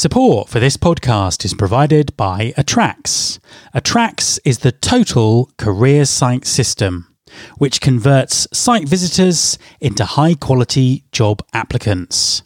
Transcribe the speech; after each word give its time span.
Support 0.00 0.48
for 0.48 0.60
this 0.60 0.78
podcast 0.78 1.44
is 1.44 1.52
provided 1.52 2.16
by 2.16 2.54
Attrax. 2.56 3.38
Attrax 3.74 4.38
is 4.46 4.60
the 4.60 4.72
total 4.72 5.50
career 5.58 6.06
site 6.06 6.46
system 6.46 7.14
which 7.58 7.82
converts 7.82 8.48
site 8.50 8.88
visitors 8.88 9.58
into 9.78 10.06
high 10.06 10.32
quality 10.36 11.04
job 11.12 11.42
applicants. 11.52 12.42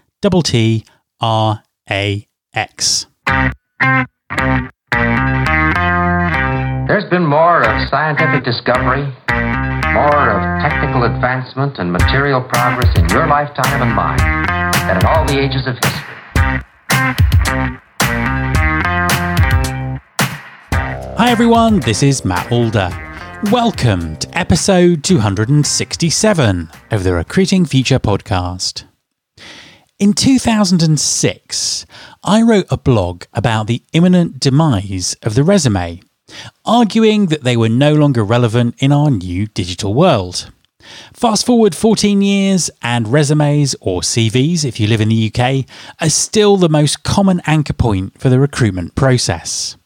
T 0.42 0.84
R 1.20 1.62
A 1.90 2.28
X. 2.54 3.06
There's 6.88 7.04
been 7.10 7.26
more 7.26 7.62
of 7.62 7.88
scientific 7.90 8.44
discovery, 8.44 9.02
more 9.92 10.30
of 10.30 10.62
technical 10.62 11.02
advancement 11.04 11.78
and 11.78 11.92
material 11.92 12.40
progress 12.40 12.88
in 12.98 13.06
your 13.10 13.26
lifetime 13.26 13.82
and 13.82 13.94
mine 13.94 14.16
than 14.88 14.96
in 14.96 15.04
all 15.06 15.26
the 15.26 15.38
ages 15.38 15.66
of 15.66 15.74
history. 15.74 16.08
Hi 21.18 21.30
everyone, 21.30 21.80
this 21.80 22.02
is 22.02 22.22
Matt 22.22 22.52
Alder. 22.52 22.90
Welcome 23.50 24.16
to 24.16 24.38
episode 24.38 25.02
267 25.02 26.70
of 26.90 27.04
the 27.04 27.14
Recruiting 27.14 27.64
Future 27.64 27.98
podcast. 27.98 28.84
In 29.98 30.12
2006, 30.12 31.86
I 32.22 32.42
wrote 32.42 32.66
a 32.70 32.76
blog 32.76 33.24
about 33.32 33.66
the 33.66 33.82
imminent 33.94 34.40
demise 34.40 35.16
of 35.22 35.34
the 35.34 35.42
resume, 35.42 36.02
arguing 36.66 37.26
that 37.26 37.44
they 37.44 37.56
were 37.56 37.70
no 37.70 37.94
longer 37.94 38.22
relevant 38.22 38.74
in 38.78 38.92
our 38.92 39.10
new 39.10 39.46
digital 39.46 39.94
world. 39.94 40.52
Fast 41.12 41.44
forward 41.44 41.74
14 41.74 42.22
years, 42.22 42.70
and 42.82 43.08
resumes, 43.08 43.74
or 43.80 44.00
CVs 44.00 44.64
if 44.64 44.78
you 44.78 44.86
live 44.86 45.00
in 45.00 45.08
the 45.08 45.32
UK, 45.32 45.64
are 46.00 46.08
still 46.08 46.56
the 46.56 46.68
most 46.68 47.02
common 47.02 47.42
anchor 47.46 47.72
point 47.72 48.18
for 48.20 48.28
the 48.28 48.38
recruitment 48.38 48.94
process. 48.94 49.76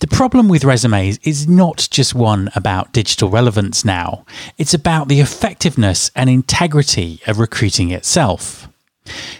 The 0.00 0.08
problem 0.08 0.48
with 0.48 0.64
resumes 0.64 1.18
is 1.22 1.48
not 1.48 1.88
just 1.90 2.14
one 2.14 2.50
about 2.54 2.92
digital 2.92 3.30
relevance 3.30 3.84
now, 3.84 4.26
it's 4.58 4.74
about 4.74 5.08
the 5.08 5.20
effectiveness 5.20 6.10
and 6.14 6.28
integrity 6.28 7.20
of 7.26 7.38
recruiting 7.38 7.90
itself. 7.90 8.68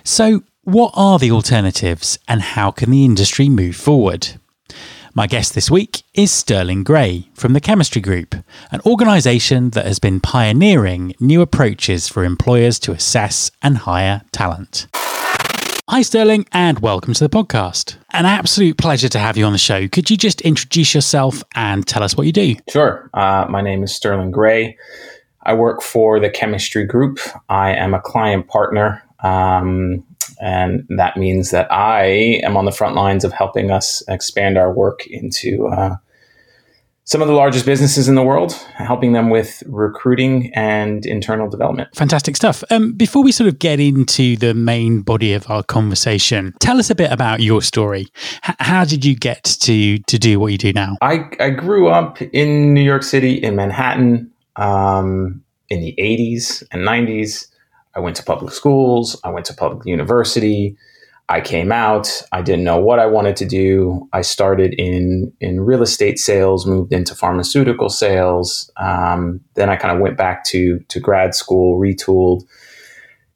So, 0.05 0.45
what 0.63 0.93
are 0.95 1.19
the 1.19 1.31
alternatives 1.31 2.19
and 2.27 2.41
how 2.41 2.71
can 2.71 2.91
the 2.91 3.05
industry 3.05 3.49
move 3.49 3.77
forward? 3.77 4.39
My 5.17 5.29
guest 5.29 5.55
this 5.55 5.71
week 5.71 6.03
is 6.15 6.33
Sterling 6.33 6.83
Gray 6.83 7.29
from 7.35 7.53
the 7.53 7.61
Chemistry 7.61 8.03
Group, 8.03 8.35
an 8.73 8.81
organisation 8.85 9.71
that 9.71 9.87
has 9.87 10.01
been 10.01 10.19
pioneering 10.19 11.15
new 11.21 11.41
approaches 11.41 12.09
for 12.09 12.25
employers 12.25 12.81
to 12.81 12.91
assess 12.91 13.53
and 13.63 13.79
hire 13.79 14.23
talent. 14.33 14.89
Hi, 15.89 16.03
Sterling, 16.03 16.47
and 16.51 16.81
welcome 16.81 17.15
to 17.15 17.23
the 17.23 17.31
podcast. 17.31 17.97
An 18.13 18.27
absolute 18.27 18.77
pleasure 18.77 19.09
to 19.11 19.21
have 19.21 19.37
you 19.37 19.45
on 19.45 19.53
the 19.53 19.59
show. 19.59 19.87
Could 19.87 20.11
you 20.11 20.17
just 20.17 20.41
introduce 20.41 20.97
yourself 20.97 21.45
and 21.55 21.87
tell 21.87 22.03
us 22.03 22.17
what 22.17 22.27
you 22.27 22.33
do? 22.33 22.57
Sure. 22.69 23.09
Uh, 23.15 23.47
my 23.49 23.61
name 23.61 23.85
is 23.85 23.95
Sterling 23.95 24.33
Gray. 24.33 24.77
I 25.45 25.55
work 25.55 25.81
for 25.81 26.19
the 26.19 26.29
Chemistry 26.29 26.87
Group. 26.87 27.21
I 27.49 27.73
am 27.77 27.95
a 27.95 28.01
client 28.01 28.49
partner, 28.49 29.05
um, 29.25 30.05
and 30.41 30.87
that 30.97 31.17
means 31.17 31.51
that 31.51 31.71
I 31.73 32.41
am 32.45 32.57
on 32.57 32.65
the 32.65 32.73
front 32.73 32.95
lines 32.95 33.25
of 33.25 33.33
helping 33.33 33.71
us 33.71 34.03
expand 34.09 34.59
our 34.59 34.73
work 34.73 35.07
into 35.07 35.67
uh, 35.69 35.97
some 37.05 37.21
of 37.21 37.29
the 37.29 37.35
largest 37.35 37.67
businesses 37.67 38.09
in 38.09 38.15
the 38.15 38.23
world, 38.23 38.53
helping 38.77 39.13
them 39.13 39.31
with 39.31 39.63
recruiting 39.67 40.51
and 40.55 41.05
internal 41.05 41.49
development. 41.49 41.95
Fantastic 41.95 42.37
stuff. 42.37 42.65
Um, 42.71 42.93
before 42.93 43.23
we 43.23 43.33
sort 43.33 43.49
of 43.49 43.59
get 43.59 43.79
into 43.81 44.37
the 44.37 44.55
main 44.55 45.03
body 45.03 45.35
of 45.35 45.49
our 45.51 45.63
conversation, 45.63 46.55
tell 46.61 46.79
us 46.79 46.91
a 46.91 46.95
bit 46.95 47.13
about 47.13 47.41
your 47.41 47.63
story. 47.63 48.07
H- 48.47 48.57
how 48.59 48.85
did 48.85 49.05
you 49.05 49.15
get 49.15 49.45
to 49.45 49.99
to 49.99 50.19
do 50.19 50.41
what 50.41 50.53
you 50.53 50.59
do 50.59 50.73
now? 50.73 50.97
I, 51.03 51.31
I 51.41 51.51
grew 51.51 51.89
up 51.89 52.21
in 52.21 52.73
New 52.73 52.83
York 52.83 53.03
City, 53.03 53.35
in 53.35 53.57
Manhattan, 53.57 54.31
um, 54.57 55.43
in 55.69 55.81
the 55.81 55.95
80s 55.99 56.63
and 56.71 56.87
90s. 56.87 57.49
I 57.97 58.01
went 58.01 58.17
to 58.17 58.23
public 58.23 58.53
schools, 58.53 59.21
I 59.25 59.31
went 59.31 59.47
to 59.47 59.55
public 59.55 59.87
university. 59.87 60.77
I 61.29 61.41
came 61.41 61.73
out. 61.73 62.23
I 62.33 62.43
didn't 62.43 62.65
know 62.65 62.77
what 62.77 62.99
I 62.99 63.07
wanted 63.07 63.37
to 63.37 63.47
do. 63.47 64.09
I 64.13 64.21
started 64.21 64.75
in 64.75 65.33
in 65.41 65.63
real 65.63 65.83
estate 65.83 66.19
sales, 66.19 66.67
moved 66.67 66.93
into 66.93 67.15
pharmaceutical 67.15 67.89
sales. 67.89 68.71
Um, 68.77 69.41
then 69.55 69.71
I 69.71 69.77
kind 69.77 69.95
of 69.95 70.03
went 70.03 70.19
back 70.19 70.45
to 70.47 70.81
to 70.81 71.01
grad 71.01 71.35
school, 71.35 71.81
retooled, 71.81 72.43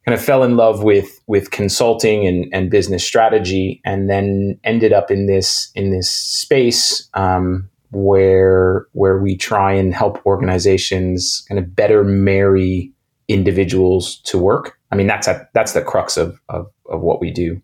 kind 0.05 0.15
of 0.15 0.23
fell 0.23 0.43
in 0.43 0.57
love 0.57 0.83
with 0.83 1.19
with 1.29 1.51
consulting 1.51 2.27
and, 2.27 2.47
and 2.53 2.71
business 2.71 3.05
strategy, 3.05 3.81
and 3.87 4.11
then 4.11 4.61
ended 4.65 4.93
up 4.93 5.11
in 5.11 5.27
this 5.27 5.71
in 5.75 5.91
this 5.91 6.11
space 6.11 7.09
um, 7.15 7.71
where 7.91 8.87
where 8.93 9.19
we 9.19 9.35
try 9.35 9.73
and 9.73 9.95
help 9.95 10.25
organizations 10.27 11.43
kind 11.49 11.59
of 11.59 11.75
better 11.75 12.05
marry 12.05 12.93
individuals 13.28 14.19
to 14.25 14.39
work. 14.39 14.78
I 14.91 14.97
mean, 14.97 15.06
that's 15.06 15.28
a, 15.28 15.49
that's 15.55 15.72
the 15.72 15.83
crux 15.83 16.16
of, 16.16 16.41
of, 16.49 16.71
of 16.89 17.00
what 17.03 17.21
we 17.21 17.31
do. 17.31 17.61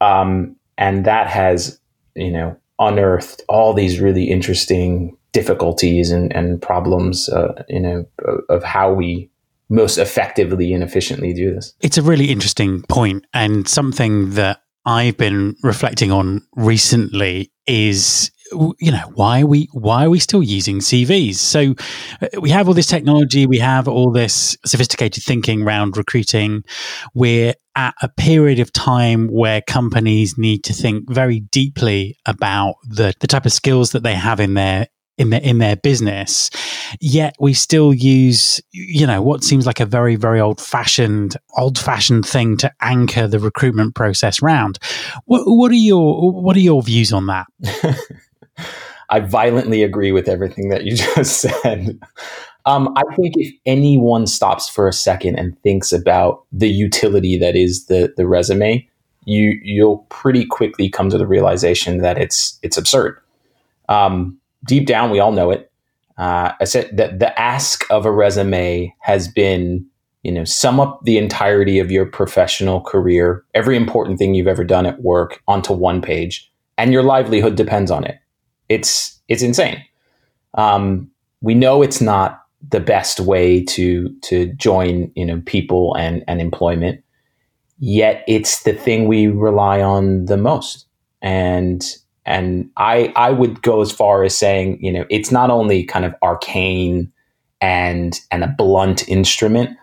Um, 0.00 0.56
and 0.78 1.04
that 1.04 1.26
has, 1.26 1.80
you 2.14 2.30
know, 2.30 2.56
unearthed 2.78 3.42
all 3.48 3.74
these 3.74 4.00
really 4.00 4.24
interesting 4.24 5.16
difficulties 5.32 6.10
and, 6.10 6.34
and 6.34 6.62
problems, 6.62 7.28
uh, 7.28 7.62
you 7.68 7.80
know, 7.80 8.06
of 8.48 8.62
how 8.62 8.92
we 8.92 9.30
most 9.68 9.98
effectively 9.98 10.72
and 10.72 10.82
efficiently 10.82 11.32
do 11.32 11.54
this. 11.54 11.74
It's 11.80 11.98
a 11.98 12.02
really 12.02 12.30
interesting 12.30 12.82
point 12.88 13.24
and 13.32 13.68
something 13.68 14.30
that 14.30 14.62
I've 14.86 15.16
been 15.16 15.56
reflecting 15.62 16.12
on 16.12 16.42
recently 16.56 17.50
is 17.66 18.30
you 18.52 18.92
know 18.92 19.10
why 19.14 19.42
are 19.42 19.46
we 19.46 19.68
why 19.72 20.04
are 20.04 20.10
we 20.10 20.20
still 20.20 20.42
using 20.42 20.78
CVs? 20.78 21.36
So 21.36 21.74
uh, 22.20 22.40
we 22.40 22.50
have 22.50 22.68
all 22.68 22.74
this 22.74 22.86
technology, 22.86 23.46
we 23.46 23.58
have 23.58 23.88
all 23.88 24.10
this 24.10 24.56
sophisticated 24.64 25.22
thinking 25.22 25.62
around 25.62 25.96
recruiting. 25.96 26.64
We're 27.14 27.54
at 27.76 27.94
a 28.02 28.08
period 28.08 28.60
of 28.60 28.72
time 28.72 29.28
where 29.28 29.60
companies 29.62 30.38
need 30.38 30.64
to 30.64 30.72
think 30.72 31.10
very 31.10 31.40
deeply 31.40 32.16
about 32.26 32.76
the 32.86 33.14
the 33.20 33.26
type 33.26 33.46
of 33.46 33.52
skills 33.52 33.90
that 33.92 34.02
they 34.02 34.14
have 34.14 34.40
in 34.40 34.54
their 34.54 34.86
in 35.16 35.30
their 35.30 35.40
in 35.40 35.58
their 35.58 35.76
business 35.76 36.50
yet 37.00 37.34
we 37.38 37.54
still 37.54 37.94
use 37.94 38.60
you 38.72 39.06
know 39.06 39.22
what 39.22 39.44
seems 39.44 39.66
like 39.66 39.78
a 39.78 39.86
very 39.86 40.16
very 40.16 40.40
old 40.40 40.60
fashioned 40.60 41.36
old 41.56 41.78
fashioned 41.78 42.26
thing 42.26 42.56
to 42.56 42.70
anchor 42.80 43.28
the 43.28 43.38
recruitment 43.38 43.94
process 43.94 44.42
round 44.42 44.78
what, 45.26 45.42
what 45.44 45.70
are 45.70 45.74
your 45.74 46.32
what 46.32 46.56
are 46.56 46.60
your 46.60 46.82
views 46.82 47.12
on 47.12 47.26
that 47.26 47.46
I 49.10 49.20
violently 49.20 49.82
agree 49.82 50.12
with 50.12 50.28
everything 50.28 50.68
that 50.70 50.84
you 50.84 50.96
just 51.14 51.40
said. 51.40 51.98
Um, 52.66 52.92
I 52.96 53.02
think 53.14 53.34
if 53.36 53.52
anyone 53.66 54.26
stops 54.26 54.68
for 54.68 54.88
a 54.88 54.92
second 54.92 55.38
and 55.38 55.60
thinks 55.62 55.92
about 55.92 56.44
the 56.50 56.68
utility 56.68 57.38
that 57.38 57.56
is 57.56 57.86
the 57.86 58.14
the 58.16 58.26
resume, 58.26 58.88
you 59.26 59.58
you'll 59.62 59.98
pretty 60.08 60.46
quickly 60.46 60.88
come 60.88 61.10
to 61.10 61.18
the 61.18 61.26
realization 61.26 61.98
that 61.98 62.18
it's 62.18 62.58
it's 62.62 62.78
absurd. 62.78 63.20
Um, 63.88 64.38
deep 64.64 64.86
down, 64.86 65.10
we 65.10 65.20
all 65.20 65.32
know 65.32 65.50
it. 65.50 65.70
Uh, 66.16 66.52
I 66.60 66.64
said 66.64 66.96
that 66.96 67.18
the 67.18 67.38
ask 67.38 67.84
of 67.90 68.06
a 68.06 68.10
resume 68.10 68.94
has 69.00 69.28
been, 69.28 69.84
you 70.22 70.32
know, 70.32 70.44
sum 70.44 70.80
up 70.80 71.00
the 71.04 71.18
entirety 71.18 71.80
of 71.80 71.90
your 71.90 72.06
professional 72.06 72.80
career, 72.80 73.44
every 73.52 73.76
important 73.76 74.18
thing 74.18 74.32
you've 74.32 74.46
ever 74.46 74.64
done 74.64 74.86
at 74.86 75.02
work 75.02 75.42
onto 75.48 75.74
one 75.74 76.00
page, 76.00 76.50
and 76.78 76.92
your 76.92 77.02
livelihood 77.02 77.56
depends 77.56 77.90
on 77.90 78.04
it 78.04 78.16
it's 78.68 79.20
it's 79.28 79.42
insane. 79.42 79.82
Um, 80.54 81.10
we 81.40 81.54
know 81.54 81.82
it's 81.82 82.00
not 82.00 82.42
the 82.70 82.80
best 82.80 83.20
way 83.20 83.62
to 83.64 84.08
to 84.22 84.46
join 84.54 85.10
you 85.14 85.26
know 85.26 85.42
people 85.46 85.94
and 85.96 86.24
and 86.26 86.40
employment, 86.40 87.02
yet 87.78 88.24
it's 88.26 88.62
the 88.62 88.72
thing 88.72 89.06
we 89.06 89.26
rely 89.26 89.80
on 89.80 90.26
the 90.26 90.36
most. 90.36 90.86
And 91.22 91.84
and 92.26 92.70
I 92.76 93.12
I 93.16 93.30
would 93.30 93.62
go 93.62 93.80
as 93.80 93.92
far 93.92 94.24
as 94.24 94.36
saying 94.36 94.82
you 94.82 94.92
know 94.92 95.04
it's 95.10 95.30
not 95.30 95.50
only 95.50 95.84
kind 95.84 96.04
of 96.04 96.14
arcane 96.22 97.12
and 97.60 98.18
and 98.30 98.44
a 98.44 98.54
blunt 98.58 99.08
instrument. 99.08 99.76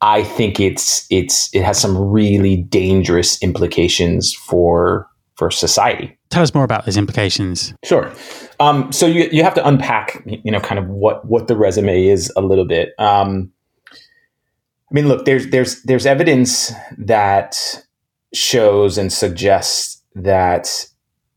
I 0.00 0.22
think 0.22 0.60
it's 0.60 1.06
it's 1.10 1.54
it 1.54 1.62
has 1.62 1.80
some 1.80 1.96
really 1.96 2.56
dangerous 2.56 3.42
implications 3.42 4.34
for 4.34 5.08
for 5.36 5.50
society. 5.50 6.18
Tell 6.34 6.42
us 6.42 6.52
more 6.52 6.64
about 6.64 6.84
those 6.84 6.96
implications. 6.96 7.74
Sure. 7.84 8.12
Um, 8.58 8.90
so 8.90 9.06
you 9.06 9.28
you 9.30 9.44
have 9.44 9.54
to 9.54 9.64
unpack, 9.64 10.20
you 10.26 10.50
know, 10.50 10.58
kind 10.58 10.80
of 10.80 10.88
what 10.88 11.24
what 11.24 11.46
the 11.46 11.56
resume 11.56 12.06
is 12.06 12.32
a 12.36 12.40
little 12.40 12.64
bit. 12.64 12.92
Um, 12.98 13.52
I 13.92 14.90
mean, 14.90 15.06
look, 15.06 15.26
there's 15.26 15.50
there's 15.50 15.80
there's 15.84 16.06
evidence 16.06 16.72
that 16.98 17.86
shows 18.32 18.98
and 18.98 19.12
suggests 19.12 20.02
that 20.16 20.88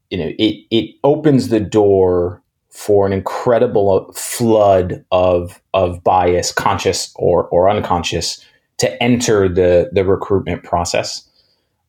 you 0.10 0.18
know 0.18 0.32
it 0.40 0.66
it 0.72 0.96
opens 1.04 1.50
the 1.50 1.60
door 1.60 2.42
for 2.72 3.06
an 3.06 3.14
incredible 3.14 4.12
flood 4.14 5.06
of 5.12 5.62
of 5.76 6.04
bias, 6.04 6.52
conscious 6.52 7.14
or 7.18 7.48
or 7.50 7.70
unconscious, 7.70 8.44
to 8.78 9.04
enter 9.04 9.48
the 9.48 9.92
the 9.94 10.04
recruitment 10.04 10.64
process. 10.64 11.22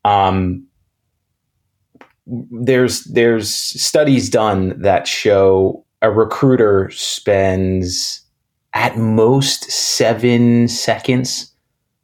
Um, 0.05 0.67
there's 2.51 3.03
there's 3.05 3.53
studies 3.53 4.29
done 4.29 4.79
that 4.81 5.07
show 5.07 5.83
a 6.01 6.11
recruiter 6.11 6.89
spends 6.91 8.21
at 8.73 8.97
most 8.97 9.63
seven 9.71 10.67
seconds 10.67 11.51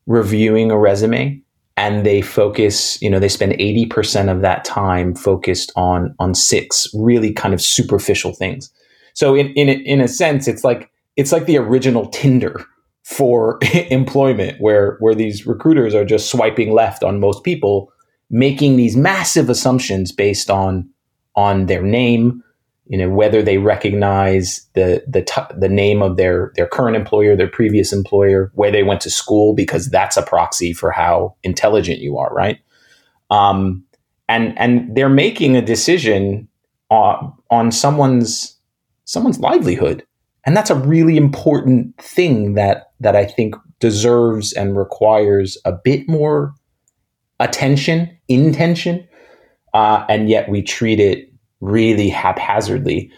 reviewing 0.07 0.72
a 0.72 0.77
resume 0.77 1.42
and 1.77 2.06
they 2.06 2.22
focus 2.22 3.01
you 3.01 3.10
know 3.10 3.19
they 3.19 3.30
spend 3.30 3.54
80% 3.54 4.31
of 4.31 4.42
that 4.42 4.66
time 4.66 5.13
focused 5.16 5.72
on 5.75 6.16
on 6.19 6.33
six 6.33 6.88
really 6.94 7.31
kind 7.31 7.54
of 7.54 7.62
superficial 7.62 8.33
things. 8.33 8.71
So 9.13 9.36
in 9.36 9.48
in 9.54 9.69
in 9.69 10.01
a 10.01 10.07
sense 10.07 10.48
it's 10.48 10.63
like 10.63 10.89
it's 11.16 11.31
like 11.31 11.45
the 11.45 11.57
original 11.57 12.07
tinder 12.10 12.66
for 13.04 13.60
employment 13.92 14.60
where 14.60 14.98
where 15.00 15.16
these 15.16 15.45
recruiters 15.45 15.94
are 15.94 16.06
just 16.06 16.31
swiping 16.31 16.74
left 16.74 17.04
on 17.04 17.19
most 17.19 17.44
people 17.44 17.92
making 18.30 18.77
these 18.77 18.95
massive 18.95 19.50
assumptions 19.50 20.12
based 20.12 20.50
on 20.50 20.89
on 21.36 21.66
their 21.66 21.81
name, 21.81 22.42
you 22.88 22.98
know, 22.98 23.10
whether 23.10 23.42
they 23.42 23.57
recognize 23.57 24.68
the 24.74 25.04
the 25.07 25.22
t- 25.22 25.56
the 25.57 25.69
name 25.69 26.01
of 26.01 26.18
their 26.18 26.51
their 26.56 26.68
current 26.68 26.95
employer, 26.95 27.36
their 27.36 27.48
previous 27.48 27.92
employer, 27.92 28.51
where 28.56 28.72
they 28.72 28.83
went 28.83 29.01
to 29.01 29.10
school, 29.10 29.54
because 29.54 29.89
that's 29.89 30.18
a 30.18 30.22
proxy 30.22 30.74
for 30.74 30.92
how 30.92 31.36
intelligent 31.44 32.00
you 32.00 32.18
are, 32.18 32.33
right? 32.33 32.60
Um, 33.30 33.83
and 34.28 34.57
and 34.57 34.95
they're 34.95 35.10
making 35.10 35.56
a 35.56 35.62
decision 35.62 36.48
on 36.89 37.33
on 37.50 37.71
someone's 37.71 38.57
someone's 39.06 39.39
livelihood, 39.39 40.06
and 40.45 40.56
that's 40.56 40.69
a 40.69 40.75
really 40.75 41.18
important 41.18 41.98
thing 41.98 42.54
that 42.54 42.92
that 43.00 43.16
I 43.16 43.25
think 43.25 43.56
deserves 43.80 44.54
and 44.54 44.78
requires 44.78 45.57
a 45.66 45.71
bit 45.71 46.07
more 46.07 46.54
attention, 47.39 48.17
intention, 48.27 49.07
uh, 49.73 50.05
and 50.09 50.29
yet 50.29 50.49
we 50.49 50.61
treat 50.61 50.99
it 50.99 51.31
really 51.61 52.09
haphazardly. 52.09 53.11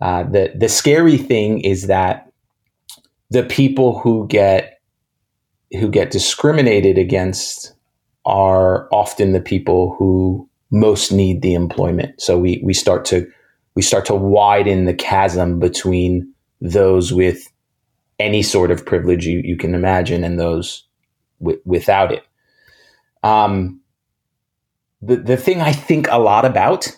Uh, 0.00 0.22
the 0.24 0.52
the 0.54 0.68
scary 0.68 1.16
thing 1.16 1.60
is 1.60 1.86
that 1.88 2.30
the 3.30 3.42
people 3.42 3.98
who 3.98 4.26
get 4.28 4.80
who 5.72 5.88
get 5.90 6.10
discriminated 6.10 6.98
against 6.98 7.74
are 8.24 8.88
often 8.92 9.32
the 9.32 9.40
people 9.40 9.94
who 9.98 10.48
most 10.70 11.10
need 11.10 11.42
the 11.42 11.54
employment. 11.54 12.20
So 12.20 12.38
we 12.38 12.60
we 12.62 12.74
start 12.74 13.04
to 13.06 13.26
we 13.74 13.82
start 13.82 14.04
to 14.06 14.14
widen 14.14 14.84
the 14.84 14.94
chasm 14.94 15.58
between 15.58 16.32
those 16.60 17.12
with 17.12 17.50
any 18.18 18.42
sort 18.42 18.70
of 18.70 18.84
privilege 18.84 19.26
you, 19.26 19.40
you 19.44 19.56
can 19.56 19.74
imagine 19.74 20.24
and 20.24 20.38
those 20.38 20.84
w- 21.40 21.60
without 21.64 22.12
it. 22.12 22.24
Um, 23.22 23.80
the 25.02 25.16
the 25.16 25.36
thing 25.36 25.60
I 25.60 25.72
think 25.72 26.08
a 26.10 26.18
lot 26.18 26.44
about 26.44 26.90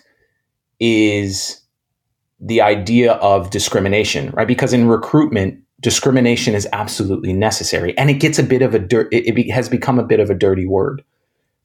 is 0.79 1.61
the 2.39 2.61
idea 2.61 3.13
of 3.13 3.51
discrimination, 3.51 4.31
right? 4.31 4.47
Because 4.47 4.73
in 4.73 4.87
recruitment, 4.87 5.61
discrimination 5.79 6.55
is 6.55 6.67
absolutely 6.73 7.33
necessary, 7.33 7.97
and 7.97 8.09
it 8.09 8.15
gets 8.15 8.39
a 8.39 8.43
bit 8.43 8.61
of 8.61 8.73
a 8.73 8.79
dirt. 8.79 9.07
It, 9.11 9.37
it 9.37 9.51
has 9.51 9.69
become 9.69 9.99
a 9.99 10.05
bit 10.05 10.19
of 10.19 10.29
a 10.29 10.35
dirty 10.35 10.65
word. 10.65 11.03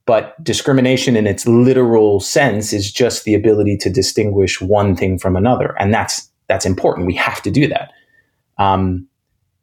But 0.04 0.42
discrimination, 0.44 1.16
in 1.16 1.26
its 1.26 1.48
literal 1.48 2.20
sense, 2.20 2.72
is 2.72 2.92
just 2.92 3.24
the 3.24 3.34
ability 3.34 3.76
to 3.78 3.90
distinguish 3.90 4.60
one 4.60 4.94
thing 4.94 5.18
from 5.18 5.36
another, 5.36 5.74
and 5.78 5.92
that's 5.92 6.30
that's 6.48 6.66
important. 6.66 7.06
We 7.06 7.14
have 7.14 7.42
to 7.42 7.50
do 7.50 7.66
that. 7.68 7.90
Um, 8.58 9.08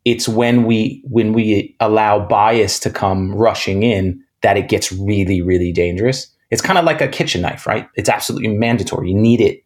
it's 0.06 0.28
when 0.28 0.66
we 0.66 1.02
when 1.06 1.34
we 1.34 1.76
allow 1.80 2.20
bias 2.20 2.80
to 2.80 2.90
come 2.90 3.34
rushing 3.34 3.84
in 3.84 4.23
that 4.44 4.58
it 4.58 4.70
gets 4.70 4.92
really, 4.92 5.42
really 5.42 5.72
dangerous. 5.72 6.28
It's 6.52 6.62
kind 6.62 6.78
of 6.78 6.86
like 6.86 7.02
a 7.02 7.08
kitchen 7.08 7.42
knife, 7.42 7.66
right? 7.66 7.90
It's 7.96 8.10
absolutely 8.10 8.50
mandatory. 8.50 9.10
You 9.10 9.18
need 9.18 9.42
it, 9.42 9.64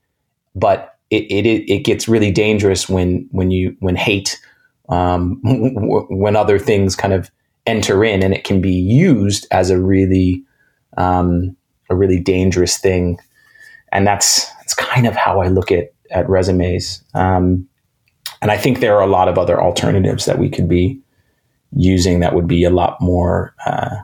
but 0.55 0.95
it 1.09 1.23
it, 1.29 1.69
it 1.69 1.83
gets 1.83 2.07
really 2.07 2.31
dangerous 2.31 2.87
when 2.87 3.27
when 3.31 3.51
you 3.51 3.75
when 3.79 3.95
hate, 3.95 4.39
um, 4.87 5.41
when 6.09 6.35
other 6.35 6.57
things 6.57 6.95
kind 6.95 7.13
of 7.13 7.29
enter 7.65 8.05
in, 8.05 8.23
and 8.23 8.33
it 8.33 8.45
can 8.45 8.61
be 8.61 8.71
used 8.71 9.45
as 9.51 9.69
a 9.69 9.81
really 9.81 10.43
um, 10.95 11.57
a 11.89 11.95
really 11.95 12.19
dangerous 12.19 12.77
thing. 12.77 13.19
And 13.91 14.07
that's 14.07 14.49
that's 14.57 14.73
kind 14.73 15.07
of 15.07 15.15
how 15.15 15.41
I 15.41 15.47
look 15.47 15.71
at 15.71 15.93
at 16.11 16.29
resumes. 16.29 17.03
Um, 17.13 17.67
and 18.41 18.51
I 18.51 18.57
think 18.57 18.79
there 18.79 18.95
are 18.95 19.01
a 19.01 19.07
lot 19.07 19.27
of 19.27 19.37
other 19.37 19.61
alternatives 19.61 20.25
that 20.25 20.37
we 20.37 20.49
could 20.49 20.69
be 20.69 21.01
using 21.75 22.19
that 22.19 22.33
would 22.33 22.47
be 22.47 22.63
a 22.63 22.69
lot 22.69 23.01
more 23.01 23.53
uh, 23.65 23.97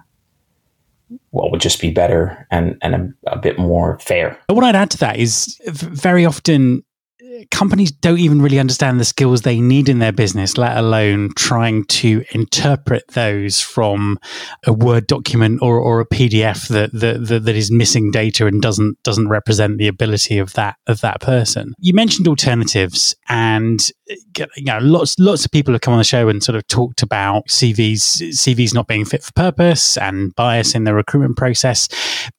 well 1.33 1.51
would 1.51 1.61
just 1.61 1.81
be 1.81 1.91
better 1.91 2.47
and 2.49 2.77
and 2.81 2.95
a, 3.27 3.31
a, 3.33 3.37
bit 3.37 3.59
more 3.59 3.99
fair. 3.99 4.39
What 4.47 4.63
I'd 4.63 4.75
add 4.75 4.91
to 4.91 4.97
that 4.99 5.17
is 5.17 5.59
very 5.65 6.25
often 6.25 6.83
uh, 7.21 7.43
companies 7.51 7.91
don't 7.91 8.19
even 8.19 8.41
really 8.41 8.59
understand 8.59 8.99
the 8.99 9.05
skills 9.05 9.41
they 9.41 9.59
need 9.59 9.89
in 9.89 9.99
their 9.99 10.11
business, 10.11 10.57
let 10.57 10.77
alone 10.77 11.31
trying 11.35 11.85
to 11.85 12.23
interpret 12.31 13.03
those 13.09 13.59
from 13.59 14.19
a 14.65 14.73
Word 14.73 15.07
document 15.07 15.61
or, 15.61 15.79
or 15.79 15.99
a 15.99 16.07
PDF 16.07 16.67
that, 16.67 16.91
that, 16.93 17.27
that, 17.27 17.45
that 17.45 17.55
is 17.55 17.71
missing 17.71 18.11
data 18.11 18.45
and 18.45 18.61
doesn't 18.61 19.01
doesn't 19.03 19.27
represent 19.27 19.79
the 19.79 19.87
ability 19.87 20.37
of 20.37 20.53
that 20.53 20.75
of 20.87 21.01
that 21.01 21.19
person. 21.19 21.73
You 21.79 21.93
mentioned 21.93 22.27
alternatives, 22.27 23.15
and 23.27 23.91
you 24.07 24.63
know 24.65 24.79
lots 24.79 25.17
lots 25.19 25.45
of 25.45 25.51
people 25.51 25.73
have 25.73 25.81
come 25.81 25.93
on 25.93 25.97
the 25.97 26.03
show 26.03 26.27
and 26.27 26.43
sort 26.43 26.55
of 26.55 26.67
talked 26.67 27.01
about 27.01 27.47
CVs 27.47 28.21
CVs 28.31 28.73
not 28.73 28.87
being 28.87 29.05
fit 29.05 29.23
for 29.23 29.31
purpose 29.33 29.97
and 29.97 30.35
bias 30.35 30.75
in 30.75 30.83
the 30.83 30.93
recruitment 30.93 31.37
process, 31.37 31.87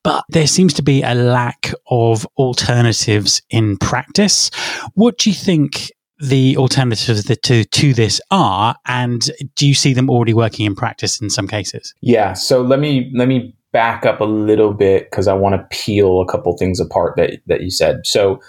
but 0.03 0.25
there 0.29 0.47
seems 0.47 0.75
to 0.75 0.83
be 0.83 1.03
a 1.03 1.15
lack 1.15 1.73
of 1.91 2.27
alternatives 2.37 3.43
in 3.51 3.77
practice. 3.79 4.51
What 4.95 5.19
do 5.19 5.31
you 5.31 5.35
think 5.35 5.91
the 6.19 6.57
alternatives 6.57 7.25
to, 7.25 7.65
to 7.65 7.95
this 7.95 8.21
are, 8.31 8.77
and 8.87 9.31
do 9.57 9.67
you 9.67 9.75
see 9.75 9.93
them 9.93 10.09
already 10.09 10.35
working 10.35 10.65
in 10.67 10.75
practice 10.75 11.21
in 11.21 11.29
some 11.29 11.49
cases? 11.49 11.95
Yeah. 12.01 12.35
So 12.35 12.63
let 12.63 12.81
me 12.81 13.11
let 13.15 13.29
me 13.29 13.55
back 13.73 14.07
up 14.07 14.21
a 14.21 14.25
little 14.25 14.73
bit 14.73 15.11
because 15.11 15.27
I 15.27 15.35
want 15.35 15.57
to 15.57 15.77
peel 15.77 16.21
a 16.21 16.27
couple 16.27 16.57
things 16.57 16.81
apart 16.81 17.17
that 17.17 17.41
that 17.47 17.63
you 17.63 17.71
said. 17.71 18.07
So 18.07 18.41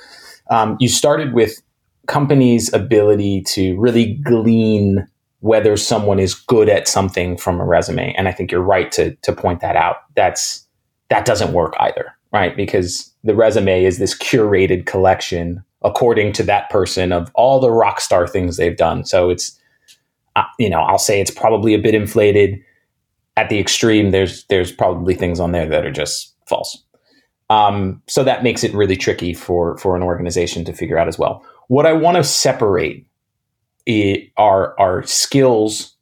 um, 0.49 0.77
you 0.79 0.87
started 0.87 1.33
with 1.33 1.61
companies' 2.07 2.73
ability 2.73 3.41
to 3.43 3.77
really 3.77 4.15
glean 4.15 5.07
whether 5.39 5.77
someone 5.77 6.19
is 6.19 6.33
good 6.33 6.69
at 6.69 6.87
something 6.87 7.37
from 7.37 7.59
a 7.59 7.65
resume, 7.65 8.13
and 8.17 8.27
I 8.27 8.31
think 8.31 8.51
you're 8.51 8.61
right 8.61 8.91
to 8.93 9.15
to 9.15 9.33
point 9.33 9.61
that 9.61 9.75
out. 9.75 9.97
That's 10.15 10.65
that 11.09 11.25
doesn't 11.25 11.53
work 11.53 11.75
either, 11.79 12.13
right? 12.31 12.55
Because 12.55 13.13
the 13.23 13.35
resume 13.35 13.85
is 13.85 13.99
this 13.99 14.17
curated 14.17 14.85
collection 14.85 15.63
according 15.83 16.33
to 16.33 16.43
that 16.43 16.69
person 16.71 17.11
of 17.11 17.31
all 17.35 17.59
the 17.59 17.71
rock 17.71 18.01
star 18.01 18.27
things 18.27 18.57
they've 18.57 18.75
done. 18.75 19.05
So 19.05 19.29
it's, 19.29 19.57
uh, 20.35 20.43
you 20.57 20.69
know, 20.69 20.79
I'll 20.79 20.97
say 20.97 21.21
it's 21.21 21.31
probably 21.31 21.75
a 21.75 21.79
bit 21.79 21.93
inflated. 21.93 22.59
At 23.37 23.49
the 23.49 23.59
extreme, 23.59 24.11
there's 24.11 24.45
there's 24.45 24.71
probably 24.71 25.13
things 25.13 25.39
on 25.39 25.51
there 25.51 25.67
that 25.67 25.85
are 25.85 25.91
just 25.91 26.33
false. 26.47 26.81
Um, 27.49 28.01
so 28.07 28.23
that 28.23 28.43
makes 28.43 28.63
it 28.63 28.73
really 28.73 28.95
tricky 28.97 29.33
for 29.33 29.77
for 29.77 29.95
an 29.95 30.01
organization 30.01 30.65
to 30.65 30.73
figure 30.73 30.97
out 30.97 31.07
as 31.07 31.19
well. 31.19 31.43
What 31.67 31.85
I 31.85 31.93
want 31.93 32.17
to 32.17 32.23
separate 32.23 33.07
it, 33.85 34.31
are 34.37 34.79
are 34.79 35.03
skills 35.03 35.95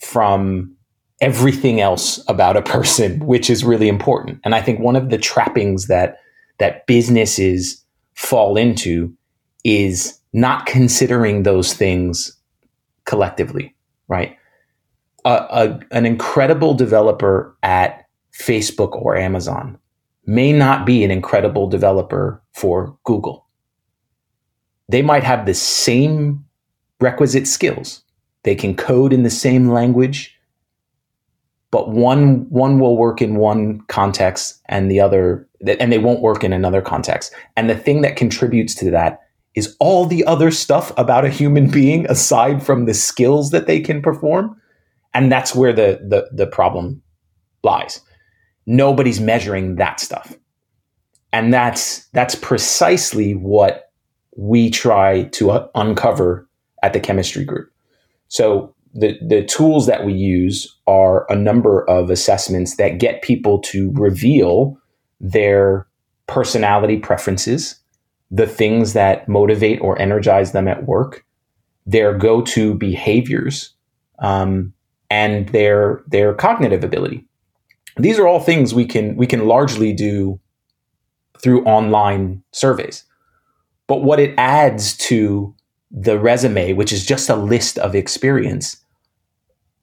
from 0.00 0.74
everything 1.20 1.80
else 1.80 2.22
about 2.28 2.56
a 2.56 2.62
person, 2.62 3.20
which 3.26 3.50
is 3.50 3.64
really 3.64 3.88
important. 3.88 4.40
And 4.44 4.54
I 4.54 4.62
think 4.62 4.80
one 4.80 4.96
of 4.96 5.10
the 5.10 5.18
trappings 5.18 5.86
that 5.86 6.18
that 6.58 6.86
businesses 6.86 7.84
fall 8.14 8.56
into 8.56 9.14
is 9.64 10.18
not 10.32 10.66
considering 10.66 11.42
those 11.42 11.74
things 11.74 12.36
collectively, 13.04 13.74
right? 14.08 14.36
A, 15.24 15.30
a, 15.30 15.80
an 15.90 16.06
incredible 16.06 16.74
developer 16.74 17.56
at 17.62 18.06
Facebook 18.32 18.92
or 18.92 19.16
Amazon 19.16 19.78
may 20.26 20.52
not 20.52 20.86
be 20.86 21.02
an 21.04 21.10
incredible 21.10 21.68
developer 21.68 22.42
for 22.54 22.96
Google. 23.04 23.46
They 24.90 25.02
might 25.02 25.24
have 25.24 25.46
the 25.46 25.54
same 25.54 26.44
requisite 27.00 27.46
skills. 27.46 28.02
They 28.44 28.54
can 28.54 28.74
code 28.76 29.12
in 29.12 29.22
the 29.22 29.30
same 29.30 29.70
language. 29.70 30.36
but 31.70 31.90
one 31.90 32.48
one 32.50 32.80
will 32.80 32.96
work 32.96 33.22
in 33.22 33.36
one 33.36 33.80
context 33.88 34.60
and 34.66 34.90
the 34.90 35.00
other 35.00 35.48
and 35.78 35.92
they 35.92 35.98
won't 35.98 36.22
work 36.22 36.42
in 36.44 36.52
another 36.52 36.82
context. 36.82 37.34
And 37.56 37.68
the 37.70 37.76
thing 37.76 38.02
that 38.02 38.16
contributes 38.16 38.74
to 38.76 38.90
that 38.90 39.20
is 39.54 39.76
all 39.80 40.06
the 40.06 40.24
other 40.24 40.50
stuff 40.50 40.92
about 40.96 41.24
a 41.24 41.30
human 41.30 41.70
being 41.80 42.06
aside 42.10 42.62
from 42.62 42.86
the 42.86 42.94
skills 42.94 43.50
that 43.50 43.66
they 43.66 43.80
can 43.80 44.02
perform. 44.02 44.60
And 45.14 45.30
that's 45.30 45.54
where 45.54 45.72
the 45.72 46.00
the, 46.08 46.28
the 46.32 46.46
problem 46.46 47.02
lies. 47.62 48.00
Nobody's 48.66 49.20
measuring 49.20 49.76
that 49.76 50.00
stuff. 50.00 50.34
And 51.32 51.54
that's 51.54 52.06
that's 52.08 52.34
precisely 52.34 53.34
what 53.34 53.89
we 54.36 54.70
try 54.70 55.24
to 55.24 55.68
uncover 55.74 56.48
at 56.82 56.92
the 56.92 57.00
chemistry 57.00 57.44
group. 57.44 57.70
So 58.28 58.74
the, 58.94 59.18
the 59.26 59.44
tools 59.44 59.86
that 59.86 60.04
we 60.04 60.12
use 60.12 60.76
are 60.86 61.30
a 61.30 61.36
number 61.36 61.88
of 61.88 62.10
assessments 62.10 62.76
that 62.76 62.98
get 62.98 63.22
people 63.22 63.60
to 63.60 63.92
reveal 63.92 64.78
their 65.20 65.86
personality 66.26 66.96
preferences, 66.96 67.76
the 68.30 68.46
things 68.46 68.92
that 68.92 69.28
motivate 69.28 69.80
or 69.80 70.00
energize 70.00 70.52
them 70.52 70.68
at 70.68 70.86
work, 70.86 71.24
their 71.86 72.16
go 72.16 72.40
to 72.42 72.74
behaviors, 72.74 73.74
um, 74.20 74.72
and 75.10 75.48
their, 75.48 76.02
their 76.06 76.34
cognitive 76.34 76.84
ability. 76.84 77.26
These 77.96 78.18
are 78.18 78.26
all 78.26 78.40
things 78.40 78.72
we 78.72 78.86
can, 78.86 79.16
we 79.16 79.26
can 79.26 79.46
largely 79.46 79.92
do 79.92 80.38
through 81.42 81.64
online 81.64 82.42
surveys. 82.52 83.04
But 83.90 84.04
what 84.04 84.20
it 84.20 84.34
adds 84.38 84.96
to 85.08 85.52
the 85.90 86.16
resume, 86.16 86.74
which 86.74 86.92
is 86.92 87.04
just 87.04 87.28
a 87.28 87.34
list 87.34 87.76
of 87.76 87.96
experience, 87.96 88.76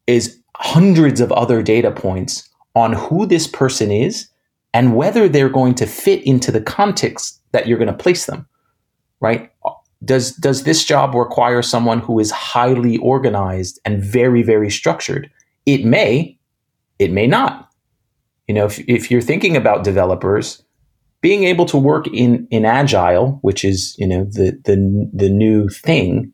is 0.08 0.42
hundreds 0.56 1.20
of 1.20 1.30
other 1.34 1.62
data 1.62 1.92
points 1.92 2.50
on 2.74 2.94
who 2.94 3.26
this 3.26 3.48
person 3.48 3.92
is 3.92 4.30
and 4.74 4.96
whether 4.96 5.28
they're 5.28 5.50
going 5.50 5.76
to 5.76 5.86
fit 5.86 6.26
into 6.26 6.54
the 6.54 6.62
context 6.62 7.42
that 7.52 7.68
you're 7.68 7.78
going 7.78 7.92
to 7.92 8.04
place 8.06 8.28
them. 8.28 8.48
Right? 9.20 9.52
Does 10.06 10.32
does 10.38 10.64
this 10.64 10.86
job 10.86 11.14
require 11.14 11.62
someone 11.62 12.00
who 12.00 12.18
is 12.18 12.32
highly 12.32 12.96
organized 13.00 13.78
and 13.84 14.02
very 14.02 14.42
very 14.42 14.70
structured? 14.70 15.30
It 15.66 15.84
may, 15.84 16.40
it 16.98 17.12
may 17.12 17.28
not. 17.28 17.70
You 18.48 18.56
know, 18.56 18.68
if, 18.68 18.80
if 18.88 19.12
you're 19.12 19.20
thinking 19.20 19.58
about 19.58 19.84
developers, 19.84 20.64
being 21.22 21.44
able 21.44 21.66
to 21.66 21.78
work 21.78 22.08
in 22.08 22.48
in 22.52 22.66
agile, 22.66 23.40
which 23.42 23.64
is 23.66 23.96
you 23.98 24.08
know 24.08 24.26
the 24.26 24.60
the 24.66 25.10
the 25.14 25.30
new 25.30 25.70
thing, 25.70 26.34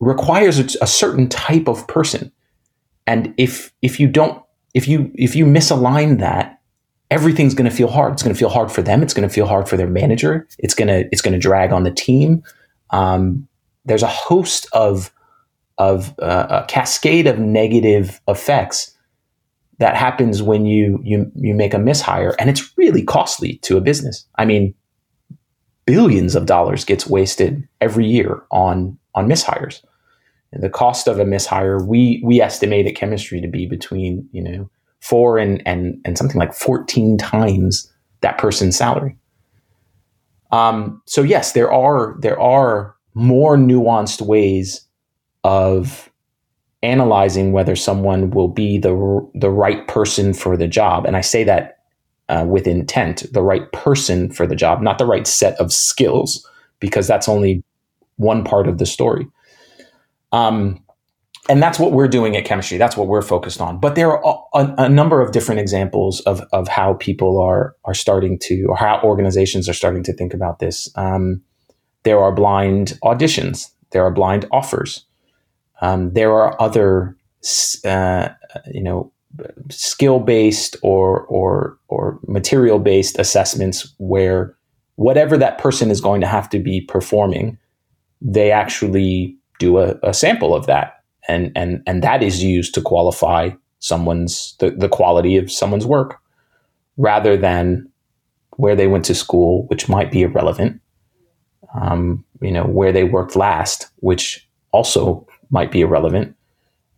requires 0.00 0.58
a, 0.58 0.86
certain 0.86 1.28
type 1.28 1.68
of 1.68 1.86
person. 1.86 2.32
And 3.06 3.34
if 3.36 3.72
if 3.82 4.00
you 4.00 4.08
don't 4.08 4.42
if 4.74 4.88
you 4.88 5.12
if 5.14 5.36
you 5.36 5.44
misalign 5.44 6.18
that, 6.20 6.60
everything's 7.10 7.54
going 7.54 7.68
to 7.68 7.76
feel 7.76 7.88
hard. 7.88 8.14
It's 8.14 8.22
going 8.22 8.34
to 8.34 8.38
feel 8.38 8.48
hard 8.48 8.72
for 8.72 8.82
them. 8.82 9.02
It's 9.02 9.14
going 9.14 9.28
to 9.28 9.34
feel 9.34 9.46
hard 9.46 9.68
for 9.68 9.76
their 9.76 9.88
manager. 9.88 10.48
It's 10.58 10.74
going 10.74 10.88
to 10.88 11.08
it's 11.12 11.22
going 11.22 11.34
to 11.34 11.38
drag 11.38 11.72
on 11.72 11.84
the 11.84 11.90
team. 11.90 12.42
Um, 12.90 13.48
there's 13.84 14.02
a 14.02 14.08
host 14.08 14.66
of 14.72 15.12
of 15.78 16.14
uh, 16.18 16.62
a 16.62 16.66
cascade 16.68 17.26
of 17.26 17.38
negative 17.38 18.20
effects 18.28 18.91
that 19.82 19.96
happens 19.96 20.44
when 20.44 20.64
you 20.64 21.00
you 21.02 21.28
you 21.34 21.54
make 21.54 21.74
a 21.74 21.78
mishire 21.78 22.36
and 22.38 22.48
it's 22.48 22.72
really 22.78 23.02
costly 23.02 23.56
to 23.62 23.76
a 23.76 23.80
business. 23.80 24.24
I 24.36 24.44
mean, 24.44 24.74
billions 25.86 26.36
of 26.36 26.46
dollars 26.46 26.84
gets 26.84 27.08
wasted 27.08 27.66
every 27.80 28.06
year 28.06 28.44
on 28.52 28.96
on 29.16 29.26
mishires. 29.26 29.82
And 30.52 30.62
the 30.62 30.70
cost 30.70 31.08
of 31.08 31.18
a 31.18 31.24
mishire 31.24 31.84
we 31.84 32.22
we 32.24 32.40
estimate 32.40 32.86
at 32.86 32.94
chemistry 32.94 33.40
to 33.40 33.48
be 33.48 33.66
between, 33.66 34.28
you 34.30 34.40
know, 34.40 34.70
4 35.00 35.38
and 35.38 35.60
and 35.66 36.00
and 36.04 36.16
something 36.16 36.38
like 36.38 36.54
14 36.54 37.18
times 37.18 37.92
that 38.20 38.38
person's 38.38 38.76
salary. 38.76 39.16
Um, 40.52 41.02
so 41.06 41.22
yes, 41.22 41.52
there 41.52 41.72
are 41.72 42.16
there 42.20 42.38
are 42.38 42.94
more 43.14 43.56
nuanced 43.56 44.22
ways 44.22 44.86
of 45.42 46.11
analyzing 46.82 47.52
whether 47.52 47.76
someone 47.76 48.30
will 48.30 48.48
be 48.48 48.78
the 48.78 49.30
the 49.34 49.50
right 49.50 49.86
person 49.88 50.34
for 50.34 50.56
the 50.56 50.68
job, 50.68 51.06
and 51.06 51.16
I 51.16 51.20
say 51.20 51.44
that 51.44 51.78
uh, 52.28 52.44
with 52.46 52.66
intent, 52.66 53.24
the 53.32 53.42
right 53.42 53.70
person 53.72 54.30
for 54.30 54.46
the 54.46 54.56
job, 54.56 54.80
not 54.80 54.98
the 54.98 55.06
right 55.06 55.26
set 55.26 55.58
of 55.60 55.72
skills, 55.72 56.46
because 56.80 57.06
that's 57.06 57.28
only 57.28 57.62
one 58.16 58.44
part 58.44 58.68
of 58.68 58.78
the 58.78 58.86
story. 58.86 59.26
Um, 60.32 60.82
and 61.48 61.62
that's 61.62 61.78
what 61.78 61.92
we're 61.92 62.08
doing 62.08 62.36
at 62.36 62.44
chemistry. 62.44 62.78
That's 62.78 62.96
what 62.96 63.08
we're 63.08 63.22
focused 63.22 63.60
on. 63.60 63.80
But 63.80 63.96
there 63.96 64.16
are 64.16 64.44
a, 64.54 64.74
a, 64.84 64.88
number 64.88 65.20
of 65.20 65.32
different 65.32 65.60
examples 65.60 66.20
of, 66.20 66.40
of 66.52 66.68
how 66.68 66.94
people 66.94 67.40
are 67.40 67.74
are 67.84 67.94
starting 67.94 68.38
to, 68.42 68.64
or 68.68 68.76
how 68.76 69.00
organizations 69.02 69.68
are 69.68 69.74
starting 69.74 70.04
to 70.04 70.12
think 70.12 70.34
about 70.34 70.60
this. 70.60 70.88
Um, 70.94 71.42
there 72.04 72.20
are 72.20 72.32
blind 72.32 72.98
auditions. 73.02 73.70
There 73.90 74.04
are 74.04 74.10
blind 74.10 74.46
offers. 74.52 75.04
Um, 75.82 76.12
there 76.14 76.32
are 76.32 76.60
other, 76.62 77.16
uh, 77.84 78.28
you 78.72 78.82
know, 78.82 79.12
skill 79.70 80.20
based 80.20 80.76
or 80.82 81.26
or 81.26 81.78
or 81.88 82.18
material 82.26 82.78
based 82.78 83.18
assessments 83.18 83.92
where 83.98 84.56
whatever 84.96 85.36
that 85.36 85.58
person 85.58 85.90
is 85.90 86.00
going 86.00 86.20
to 86.20 86.26
have 86.26 86.48
to 86.50 86.58
be 86.58 86.80
performing, 86.80 87.58
they 88.20 88.50
actually 88.52 89.36
do 89.58 89.78
a, 89.78 89.96
a 90.02 90.14
sample 90.14 90.54
of 90.54 90.66
that, 90.66 91.02
and 91.28 91.50
and 91.56 91.82
and 91.86 92.02
that 92.02 92.22
is 92.22 92.42
used 92.42 92.74
to 92.74 92.80
qualify 92.80 93.50
someone's 93.80 94.54
the, 94.60 94.70
the 94.70 94.88
quality 94.88 95.36
of 95.36 95.50
someone's 95.50 95.86
work, 95.86 96.20
rather 96.96 97.36
than 97.36 97.88
where 98.56 98.76
they 98.76 98.86
went 98.86 99.04
to 99.06 99.14
school, 99.14 99.66
which 99.66 99.88
might 99.88 100.12
be 100.12 100.22
irrelevant. 100.22 100.80
Um, 101.74 102.24
you 102.40 102.52
know, 102.52 102.64
where 102.64 102.92
they 102.92 103.04
worked 103.04 103.34
last, 103.34 103.88
which 103.96 104.46
also 104.72 105.26
might 105.52 105.70
be 105.70 105.82
irrelevant. 105.82 106.34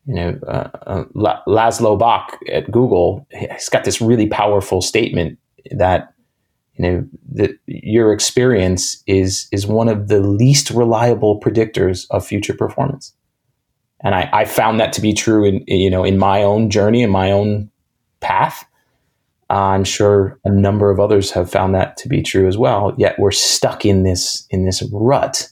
You 0.07 0.15
know, 0.15 0.39
uh, 0.47 0.69
uh, 0.87 1.05
Laszlo 1.15 1.99
Bock 1.99 2.39
at 2.51 2.71
Google, 2.71 3.27
he's 3.31 3.69
got 3.69 3.85
this 3.85 4.01
really 4.01 4.27
powerful 4.27 4.81
statement 4.81 5.39
that 5.71 6.15
you 6.75 6.83
know 6.83 7.09
that 7.33 7.51
your 7.67 8.13
experience 8.13 9.03
is 9.07 9.49
is 9.53 9.67
one 9.67 9.89
of 9.89 10.09
the 10.09 10.21
least 10.21 10.71
reliable 10.71 11.41
predictors 11.41 12.07
of 12.11 12.27
future 12.27 12.55
performance. 12.55 13.13
And 14.01 14.15
I, 14.15 14.29
I 14.33 14.45
found 14.45 14.81
that 14.81 14.93
to 14.95 15.01
be 15.01 15.15
true 15.15 15.45
in 15.45 15.65
you 15.67 15.91
know 15.91 16.05
in 16.05 16.19
my 16.19 16.43
own 16.43 16.71
journey 16.71 17.03
in 17.03 17.11
my 17.11 17.31
own 17.31 17.71
path. 18.21 18.65
I'm 19.51 19.85
sure 19.85 20.39
a 20.45 20.51
number 20.51 20.91
of 20.91 20.99
others 20.99 21.31
have 21.31 21.51
found 21.51 21.75
that 21.75 21.97
to 21.99 22.09
be 22.09 22.23
true 22.23 22.49
as 22.49 22.59
well. 22.59 22.95
Yet 22.99 23.19
we're 23.19 23.31
stuck 23.31 23.87
in 23.87 24.03
this 24.03 24.47
in 24.51 24.65
this 24.65 24.83
rut 24.93 25.49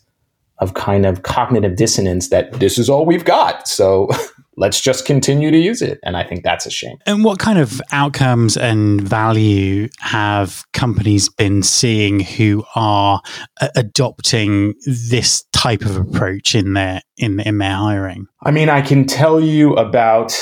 of 0.62 0.74
kind 0.74 1.04
of 1.04 1.22
cognitive 1.24 1.76
dissonance 1.76 2.28
that 2.28 2.52
this 2.54 2.78
is 2.78 2.88
all 2.88 3.04
we've 3.04 3.24
got. 3.24 3.66
So 3.66 4.08
let's 4.56 4.80
just 4.80 5.04
continue 5.04 5.50
to 5.50 5.58
use 5.58 5.82
it. 5.82 5.98
And 6.04 6.16
I 6.16 6.22
think 6.22 6.44
that's 6.44 6.66
a 6.66 6.70
shame. 6.70 6.98
And 7.04 7.24
what 7.24 7.40
kind 7.40 7.58
of 7.58 7.82
outcomes 7.90 8.56
and 8.56 9.00
value 9.00 9.88
have 10.00 10.64
companies 10.72 11.28
been 11.28 11.62
seeing 11.62 12.20
who 12.20 12.64
are 12.76 13.20
uh, 13.60 13.68
adopting 13.74 14.74
this 14.86 15.44
type 15.52 15.82
of 15.82 15.96
approach 15.96 16.54
in 16.54 16.74
their 16.74 17.02
in, 17.16 17.40
in 17.40 17.58
their 17.58 17.74
hiring? 17.74 18.28
I 18.42 18.52
mean, 18.52 18.68
I 18.68 18.82
can 18.82 19.04
tell 19.04 19.40
you 19.40 19.74
about 19.74 20.32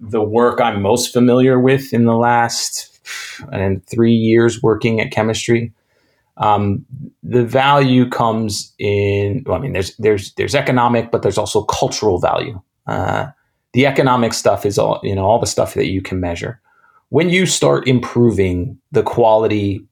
the 0.00 0.22
work 0.22 0.60
I'm 0.60 0.80
most 0.80 1.12
familiar 1.12 1.60
with 1.60 1.92
in 1.92 2.04
the 2.04 2.16
last 2.16 2.98
and 3.52 3.84
three 3.86 4.12
years 4.12 4.62
working 4.62 5.00
at 5.00 5.10
chemistry. 5.10 5.72
Um, 6.38 6.84
the 7.22 7.44
value 7.44 8.08
comes 8.08 8.72
in. 8.78 9.42
Well, 9.46 9.58
I 9.58 9.60
mean, 9.60 9.72
there's 9.72 9.96
there's 9.96 10.32
there's 10.34 10.54
economic, 10.54 11.10
but 11.10 11.22
there's 11.22 11.38
also 11.38 11.64
cultural 11.64 12.18
value. 12.18 12.60
Uh, 12.86 13.26
the 13.72 13.86
economic 13.86 14.32
stuff 14.32 14.64
is 14.64 14.78
all 14.78 15.00
you 15.02 15.14
know, 15.14 15.24
all 15.24 15.38
the 15.38 15.46
stuff 15.46 15.74
that 15.74 15.86
you 15.86 16.00
can 16.00 16.20
measure. 16.20 16.60
When 17.10 17.30
you 17.30 17.46
start 17.46 17.88
improving 17.88 18.78
the 18.92 19.02
quality 19.02 19.84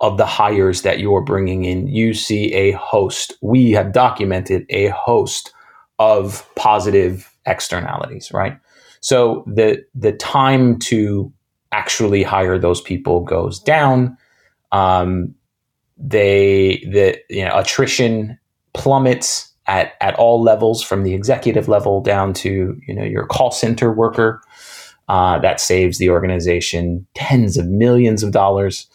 of 0.00 0.18
the 0.18 0.26
hires 0.26 0.82
that 0.82 0.98
you're 0.98 1.22
bringing 1.22 1.64
in, 1.64 1.86
you 1.86 2.14
see 2.14 2.52
a 2.52 2.72
host. 2.72 3.34
We 3.40 3.70
have 3.72 3.92
documented 3.92 4.66
a 4.70 4.88
host 4.88 5.52
of 5.98 6.48
positive 6.56 7.32
externalities, 7.46 8.30
right? 8.32 8.58
So 9.00 9.44
the 9.46 9.84
the 9.94 10.12
time 10.12 10.78
to 10.80 11.32
actually 11.72 12.22
hire 12.22 12.58
those 12.58 12.80
people 12.80 13.20
goes 13.20 13.60
down. 13.60 14.16
Um, 14.72 15.34
they 15.96 16.82
the 16.90 17.18
you 17.30 17.44
know 17.44 17.56
attrition 17.56 18.38
plummets 18.72 19.52
at 19.66 19.94
at 20.00 20.14
all 20.16 20.42
levels 20.42 20.82
from 20.82 21.02
the 21.02 21.14
executive 21.14 21.68
level 21.68 22.00
down 22.00 22.32
to 22.34 22.78
you 22.86 22.94
know 22.94 23.04
your 23.04 23.26
call 23.26 23.50
center 23.50 23.92
worker. 23.92 24.40
Uh, 25.06 25.38
that 25.38 25.60
saves 25.60 25.98
the 25.98 26.08
organization 26.08 27.06
tens 27.14 27.58
of 27.58 27.66
millions 27.66 28.22
of 28.22 28.32
dollars. 28.32 28.86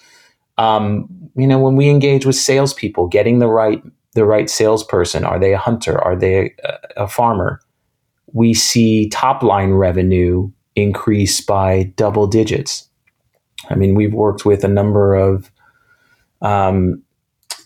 Um, 0.57 1.07
you 1.35 1.47
know 1.47 1.59
when 1.59 1.75
we 1.75 1.89
engage 1.89 2.25
with 2.25 2.35
salespeople 2.35 3.07
getting 3.07 3.39
the 3.39 3.47
right 3.47 3.81
the 4.13 4.25
right 4.25 4.49
salesperson 4.49 5.23
are 5.23 5.39
they 5.39 5.53
a 5.53 5.57
hunter? 5.57 5.99
Are 5.99 6.15
they 6.15 6.55
a, 6.63 7.03
a 7.03 7.07
farmer? 7.07 7.61
We 8.33 8.53
see 8.53 9.09
top 9.09 9.43
line 9.43 9.71
revenue 9.71 10.51
increase 10.75 11.41
by 11.41 11.83
double 11.95 12.27
digits. 12.27 12.87
I 13.69 13.75
mean, 13.75 13.95
we've 13.95 14.13
worked 14.13 14.45
with 14.45 14.63
a 14.63 14.67
number 14.67 15.15
of 15.15 15.51
um, 16.41 17.01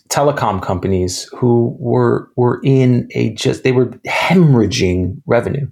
telecom 0.08 0.62
companies 0.62 1.24
who 1.36 1.76
were 1.78 2.30
were 2.36 2.60
in 2.62 3.08
a 3.12 3.34
just 3.34 3.64
they 3.64 3.72
were 3.72 3.86
hemorrhaging 4.06 5.20
revenue 5.26 5.66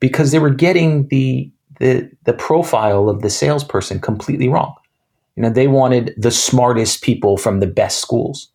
because 0.00 0.30
they 0.30 0.38
were 0.38 0.50
getting 0.50 1.08
the 1.08 1.50
the 1.78 2.10
the 2.24 2.32
profile 2.32 3.08
of 3.08 3.22
the 3.22 3.30
salesperson 3.30 4.00
completely 4.00 4.48
wrong. 4.48 4.74
You 5.36 5.42
know, 5.42 5.50
they 5.50 5.68
wanted 5.68 6.14
the 6.16 6.32
smartest 6.32 7.02
people 7.02 7.36
from 7.36 7.60
the 7.60 7.66
best 7.66 8.00
schools. 8.00 8.48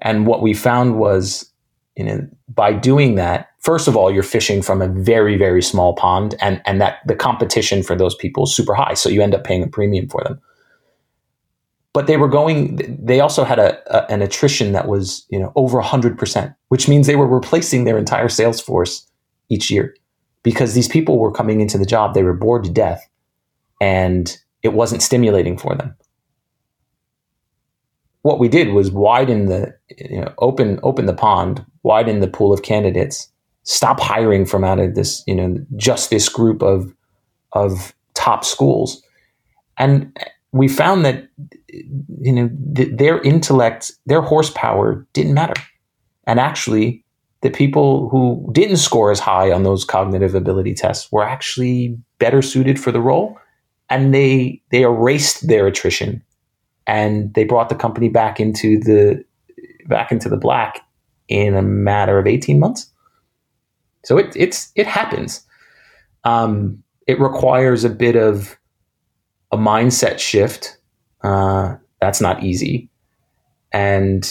And 0.00 0.26
what 0.26 0.42
we 0.42 0.52
found 0.52 0.98
was, 0.98 1.48
you 1.96 2.04
know, 2.04 2.26
by 2.52 2.72
doing 2.72 3.14
that, 3.14 3.50
first 3.60 3.86
of 3.86 3.96
all, 3.96 4.10
you're 4.10 4.24
fishing 4.24 4.62
from 4.62 4.82
a 4.82 4.88
very, 4.88 5.36
very 5.36 5.62
small 5.62 5.94
pond 5.94 6.34
and, 6.40 6.60
and 6.66 6.80
that 6.80 6.98
the 7.06 7.14
competition 7.14 7.84
for 7.84 7.94
those 7.94 8.16
people 8.16 8.44
is 8.44 8.54
super 8.54 8.74
high. 8.74 8.94
So 8.94 9.08
you 9.08 9.22
end 9.22 9.34
up 9.34 9.44
paying 9.44 9.62
a 9.62 9.68
premium 9.68 10.08
for 10.08 10.24
them. 10.24 10.40
But 11.94 12.06
they 12.06 12.16
were 12.16 12.28
going, 12.28 12.98
they 12.98 13.20
also 13.20 13.44
had 13.44 13.58
a, 13.58 13.78
a 13.94 14.10
an 14.10 14.22
attrition 14.22 14.72
that 14.72 14.88
was, 14.88 15.26
you 15.28 15.38
know, 15.38 15.52
over 15.56 15.80
100%, 15.80 16.54
which 16.68 16.88
means 16.88 17.06
they 17.06 17.16
were 17.16 17.26
replacing 17.26 17.84
their 17.84 17.98
entire 17.98 18.30
sales 18.30 18.60
force 18.60 19.06
each 19.50 19.70
year 19.70 19.94
because 20.42 20.74
these 20.74 20.88
people 20.88 21.18
were 21.18 21.30
coming 21.30 21.60
into 21.60 21.78
the 21.78 21.84
job, 21.84 22.14
they 22.14 22.22
were 22.22 22.32
bored 22.32 22.64
to 22.64 22.70
death 22.70 23.06
and 23.80 24.38
it 24.62 24.72
wasn't 24.72 25.02
stimulating 25.02 25.58
for 25.58 25.74
them. 25.74 25.94
What 28.22 28.38
we 28.38 28.48
did 28.48 28.72
was 28.72 28.90
widen 28.90 29.46
the, 29.46 29.74
you 29.98 30.20
know, 30.20 30.32
open 30.38 30.78
open 30.84 31.06
the 31.06 31.12
pond, 31.12 31.64
widen 31.82 32.20
the 32.20 32.28
pool 32.28 32.52
of 32.52 32.62
candidates, 32.62 33.28
stop 33.64 33.98
hiring 33.98 34.46
from 34.46 34.62
out 34.62 34.78
of 34.78 34.94
this, 34.94 35.24
you 35.26 35.34
know, 35.34 35.56
just 35.76 36.10
this 36.10 36.28
group 36.28 36.62
of 36.62 36.94
of 37.52 37.92
top 38.14 38.44
schools, 38.44 39.02
and 39.76 40.16
we 40.52 40.68
found 40.68 41.04
that, 41.04 41.28
you 41.72 42.32
know, 42.32 42.50
th- 42.76 42.96
their 42.96 43.20
intellect, 43.22 43.92
their 44.06 44.20
horsepower 44.20 45.06
didn't 45.12 45.34
matter, 45.34 45.60
and 46.26 46.38
actually 46.38 47.04
the 47.40 47.50
people 47.50 48.08
who 48.08 48.48
didn't 48.52 48.76
score 48.76 49.10
as 49.10 49.18
high 49.18 49.50
on 49.50 49.64
those 49.64 49.84
cognitive 49.84 50.34
ability 50.34 50.74
tests 50.74 51.10
were 51.10 51.24
actually 51.24 51.98
better 52.18 52.40
suited 52.40 52.78
for 52.78 52.92
the 52.92 53.00
role 53.00 53.36
and 53.90 54.14
they 54.14 54.62
they 54.70 54.82
erased 54.82 55.48
their 55.48 55.66
attrition 55.66 56.22
and 56.86 57.34
they 57.34 57.44
brought 57.44 57.68
the 57.68 57.74
company 57.74 58.08
back 58.08 58.40
into 58.40 58.78
the 58.80 59.22
back 59.86 60.10
into 60.10 60.28
the 60.28 60.36
black 60.36 60.80
in 61.28 61.54
a 61.54 61.62
matter 61.62 62.18
of 62.18 62.26
18 62.26 62.58
months. 62.58 62.90
So 64.04 64.18
it 64.18 64.34
it's 64.34 64.72
it 64.74 64.86
happens. 64.86 65.44
Um, 66.24 66.82
it 67.06 67.20
requires 67.20 67.84
a 67.84 67.90
bit 67.90 68.16
of 68.16 68.58
a 69.50 69.56
mindset 69.56 70.18
shift 70.18 70.78
uh, 71.22 71.76
that's 72.00 72.20
not 72.20 72.42
easy. 72.42 72.88
And 73.72 74.28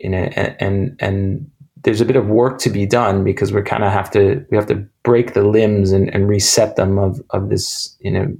you 0.00 0.08
know 0.08 0.28
and 0.34 0.56
and, 0.60 0.96
and 1.00 1.50
there's 1.82 2.00
a 2.00 2.04
bit 2.04 2.16
of 2.16 2.26
work 2.26 2.58
to 2.58 2.70
be 2.70 2.86
done 2.86 3.24
because 3.24 3.52
we 3.52 3.62
kind 3.62 3.84
of 3.84 3.92
have 3.92 4.10
to 4.10 4.44
we 4.50 4.56
have 4.56 4.66
to 4.66 4.86
break 5.02 5.34
the 5.34 5.44
limbs 5.44 5.92
and, 5.92 6.12
and 6.14 6.28
reset 6.28 6.76
them 6.76 6.98
of 6.98 7.20
of 7.30 7.48
this 7.48 7.96
you 8.00 8.10
know 8.10 8.34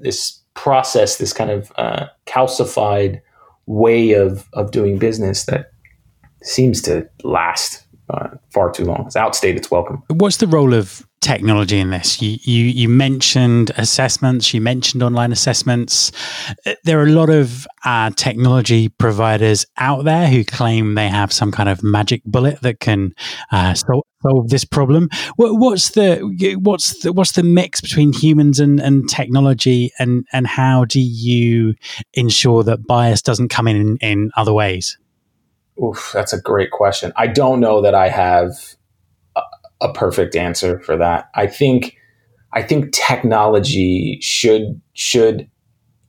this 0.00 0.40
process 0.54 1.16
this 1.18 1.32
kind 1.32 1.50
of 1.50 1.72
uh, 1.76 2.06
calcified 2.26 3.20
way 3.66 4.12
of 4.12 4.48
of 4.52 4.70
doing 4.70 4.98
business 4.98 5.46
that 5.46 5.72
seems 6.42 6.82
to 6.82 7.08
last 7.22 7.86
uh, 8.12 8.28
far 8.50 8.70
too 8.70 8.84
long. 8.84 9.04
It's 9.06 9.16
outstayed 9.16 9.56
its 9.56 9.70
welcome. 9.70 10.02
What's 10.08 10.36
the 10.36 10.46
role 10.46 10.74
of 10.74 11.06
technology 11.20 11.78
in 11.78 11.90
this? 11.90 12.20
You, 12.20 12.36
you, 12.42 12.64
you 12.64 12.88
mentioned 12.88 13.70
assessments. 13.76 14.52
You 14.52 14.60
mentioned 14.60 15.02
online 15.02 15.32
assessments. 15.32 16.12
Uh, 16.66 16.74
there 16.84 17.00
are 17.00 17.06
a 17.06 17.10
lot 17.10 17.30
of 17.30 17.66
uh, 17.84 18.10
technology 18.10 18.88
providers 18.88 19.64
out 19.78 20.04
there 20.04 20.28
who 20.28 20.44
claim 20.44 20.94
they 20.94 21.08
have 21.08 21.32
some 21.32 21.52
kind 21.52 21.68
of 21.68 21.82
magic 21.82 22.22
bullet 22.24 22.60
that 22.62 22.80
can 22.80 23.14
uh, 23.50 23.74
solve, 23.74 24.04
this 24.46 24.64
problem. 24.64 25.08
What, 25.34 25.58
what's 25.58 25.90
the 25.90 26.18
what's 26.62 27.02
the 27.02 27.12
what's 27.12 27.32
the 27.32 27.42
mix 27.42 27.80
between 27.80 28.12
humans 28.12 28.60
and, 28.60 28.78
and 28.78 29.08
technology, 29.08 29.90
and 29.98 30.24
and 30.32 30.46
how 30.46 30.84
do 30.84 31.00
you 31.00 31.74
ensure 32.14 32.62
that 32.62 32.86
bias 32.86 33.20
doesn't 33.20 33.48
come 33.48 33.66
in, 33.66 33.96
in 33.96 34.30
other 34.36 34.52
ways? 34.52 34.96
Oof, 35.80 36.10
that's 36.12 36.32
a 36.32 36.40
great 36.40 36.70
question. 36.70 37.12
I 37.16 37.26
don't 37.26 37.60
know 37.60 37.80
that 37.82 37.94
I 37.94 38.08
have 38.08 38.52
a, 39.36 39.42
a 39.80 39.92
perfect 39.92 40.36
answer 40.36 40.80
for 40.80 40.96
that. 40.96 41.30
I 41.34 41.46
think 41.46 41.96
I 42.52 42.62
think 42.62 42.92
technology 42.92 44.18
should 44.20 44.80
should 44.94 45.48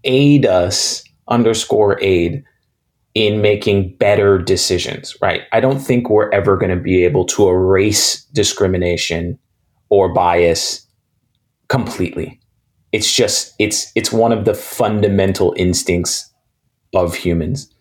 aid 0.03 0.45
us 0.45 1.03
underscore 1.27 2.01
aid 2.01 2.43
in 3.15 3.41
making 3.41 3.95
better 3.97 4.37
decisions, 4.37 5.15
right? 5.21 5.43
I 5.51 5.59
don't 5.59 5.79
think 5.79 6.09
we're 6.09 6.31
ever 6.31 6.57
going 6.57 6.75
to 6.75 6.81
be 6.81 7.03
able 7.05 7.25
to 7.25 7.47
erase 7.47 8.23
discrimination 8.33 9.37
or 9.89 10.11
bias 10.11 10.85
completely. 11.69 12.39
It's 12.91 13.13
just 13.13 13.53
it's 13.59 13.91
it's 13.95 14.11
one 14.11 14.31
of 14.31 14.45
the 14.45 14.53
fundamental 14.53 15.53
instincts 15.57 16.31
of 16.93 17.15
humans. 17.15 17.72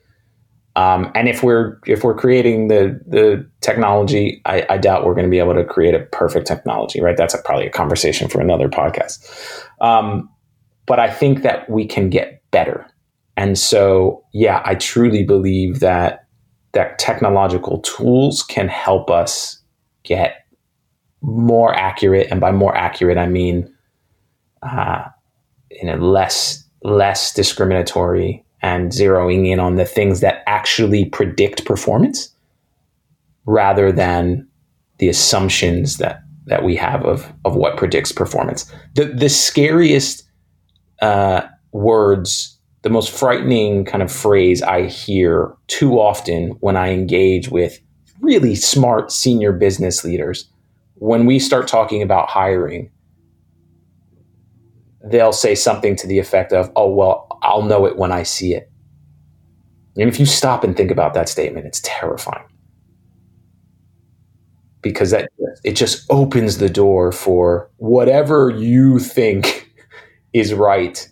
Um, 0.74 1.12
and 1.14 1.28
if 1.28 1.42
we're 1.42 1.78
if 1.86 2.02
we're 2.02 2.14
creating 2.14 2.68
the 2.68 2.98
the 3.06 3.46
technology, 3.60 4.40
I, 4.46 4.64
I 4.70 4.78
doubt 4.78 5.04
we're 5.04 5.14
going 5.14 5.26
to 5.26 5.30
be 5.30 5.38
able 5.38 5.54
to 5.54 5.64
create 5.64 5.94
a 5.94 6.00
perfect 6.00 6.46
technology, 6.46 7.00
right? 7.00 7.16
That's 7.16 7.34
a, 7.34 7.42
probably 7.42 7.66
a 7.66 7.70
conversation 7.70 8.28
for 8.28 8.40
another 8.40 8.68
podcast. 8.68 9.66
Um, 9.80 10.30
but 10.86 10.98
I 10.98 11.10
think 11.10 11.42
that 11.42 11.68
we 11.68 11.86
can 11.86 12.08
get 12.08 12.42
better, 12.50 12.86
and 13.36 13.58
so 13.58 14.24
yeah, 14.32 14.62
I 14.64 14.74
truly 14.74 15.24
believe 15.24 15.80
that 15.80 16.26
that 16.72 16.98
technological 16.98 17.80
tools 17.80 18.42
can 18.42 18.68
help 18.68 19.10
us 19.10 19.60
get 20.04 20.46
more 21.20 21.74
accurate, 21.74 22.28
and 22.30 22.40
by 22.40 22.50
more 22.50 22.74
accurate, 22.74 23.18
I 23.18 23.26
mean 23.26 23.70
uh, 24.62 25.04
in 25.70 25.90
a 25.90 25.96
less 25.96 26.64
less 26.82 27.32
discriminatory 27.34 28.41
and 28.62 28.92
zeroing 28.92 29.48
in 29.48 29.58
on 29.60 29.74
the 29.76 29.84
things 29.84 30.20
that 30.20 30.42
actually 30.46 31.04
predict 31.06 31.64
performance 31.64 32.32
rather 33.44 33.90
than 33.90 34.46
the 34.98 35.08
assumptions 35.08 35.98
that 35.98 36.22
that 36.46 36.64
we 36.64 36.76
have 36.76 37.04
of 37.04 37.32
of 37.44 37.56
what 37.56 37.76
predicts 37.76 38.12
performance. 38.12 38.70
The 38.94 39.06
the 39.06 39.28
scariest 39.28 40.24
uh, 41.00 41.42
words, 41.72 42.58
the 42.82 42.90
most 42.90 43.10
frightening 43.10 43.84
kind 43.84 44.02
of 44.02 44.12
phrase 44.12 44.62
I 44.62 44.86
hear 44.86 45.52
too 45.66 46.00
often 46.00 46.50
when 46.60 46.76
I 46.76 46.90
engage 46.90 47.48
with 47.48 47.80
really 48.20 48.54
smart 48.54 49.10
senior 49.10 49.52
business 49.52 50.04
leaders, 50.04 50.48
when 50.94 51.26
we 51.26 51.40
start 51.40 51.66
talking 51.66 52.02
about 52.02 52.28
hiring, 52.28 52.90
they'll 55.04 55.32
say 55.32 55.56
something 55.56 55.96
to 55.96 56.06
the 56.06 56.20
effect 56.20 56.52
of, 56.52 56.70
"Oh 56.76 56.92
well, 56.92 57.31
I'll 57.42 57.62
know 57.62 57.86
it 57.86 57.96
when 57.96 58.12
I 58.12 58.22
see 58.22 58.54
it. 58.54 58.70
And 59.96 60.08
if 60.08 60.18
you 60.18 60.24
stop 60.24 60.64
and 60.64 60.76
think 60.76 60.90
about 60.90 61.14
that 61.14 61.28
statement, 61.28 61.66
it's 61.66 61.80
terrifying. 61.84 62.46
Because 64.80 65.10
that 65.10 65.28
it 65.64 65.76
just 65.76 66.06
opens 66.10 66.58
the 66.58 66.70
door 66.70 67.12
for 67.12 67.70
whatever 67.76 68.50
you 68.50 68.98
think 68.98 69.70
is 70.32 70.54
right. 70.54 71.06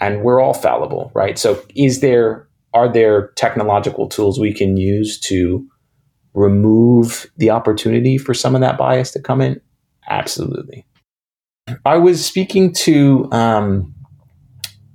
And 0.00 0.22
we're 0.22 0.40
all 0.40 0.54
fallible, 0.54 1.10
right? 1.14 1.38
So 1.38 1.62
is 1.74 2.00
there 2.00 2.48
are 2.72 2.90
there 2.90 3.28
technological 3.36 4.08
tools 4.08 4.38
we 4.38 4.52
can 4.52 4.76
use 4.76 5.18
to 5.20 5.66
remove 6.34 7.26
the 7.38 7.50
opportunity 7.50 8.18
for 8.18 8.34
some 8.34 8.54
of 8.54 8.60
that 8.60 8.78
bias 8.78 9.10
to 9.12 9.20
come 9.20 9.40
in? 9.40 9.60
Absolutely. 10.08 10.86
I 11.84 11.96
was 11.96 12.24
speaking 12.24 12.72
to 12.74 13.28
um, 13.32 13.94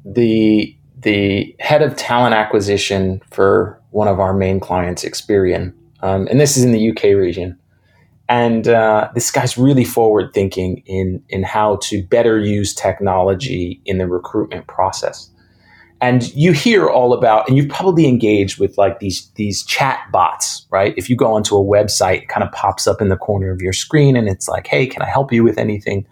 the 0.06 0.76
the 1.00 1.56
head 1.60 1.82
of 1.82 1.96
talent 1.96 2.36
acquisition 2.36 3.22
for 3.32 3.82
one 3.90 4.08
of 4.08 4.20
our 4.20 4.34
main 4.34 4.60
clients, 4.60 5.04
Experian, 5.04 5.74
um, 6.02 6.28
and 6.28 6.40
this 6.40 6.58
is 6.58 6.64
in 6.64 6.72
the 6.72 6.92
UK 6.92 7.04
region. 7.16 7.58
And 8.30 8.68
uh, 8.68 9.10
this 9.14 9.30
guy's 9.30 9.58
really 9.58 9.84
forward 9.84 10.34
thinking 10.34 10.84
in 10.86 11.22
in 11.30 11.44
how 11.44 11.78
to 11.84 12.04
better 12.04 12.40
use 12.40 12.74
technology 12.74 13.82
in 13.86 13.98
the 13.98 14.08
recruitment 14.08 14.68
process. 14.68 15.30
And 16.00 16.34
you 16.34 16.52
hear 16.52 16.88
all 16.88 17.14
about, 17.14 17.48
and 17.48 17.56
you've 17.56 17.70
probably 17.70 18.08
engaged 18.08 18.58
with 18.58 18.78
like 18.78 19.00
these 19.00 19.30
these 19.36 19.64
chat 19.64 20.00
bots, 20.12 20.66
right? 20.72 20.94
If 20.98 21.10
you 21.10 21.16
go 21.16 21.34
onto 21.34 21.56
a 21.56 21.64
website, 21.64 22.24
it 22.24 22.30
kind 22.30 22.44
of 22.44 22.52
pops 22.54 22.88
up 22.88 23.02
in 23.02 23.10
the 23.10 23.18
corner 23.18 23.52
of 23.52 23.62
your 23.62 23.74
screen, 23.74 24.16
and 24.16 24.30
it's 24.30 24.48
like, 24.48 24.66
"Hey, 24.66 24.88
can 24.88 25.02
I 25.02 25.08
help 25.08 25.34
you 25.34 25.44
with 25.44 25.58
anything?" 25.58 26.08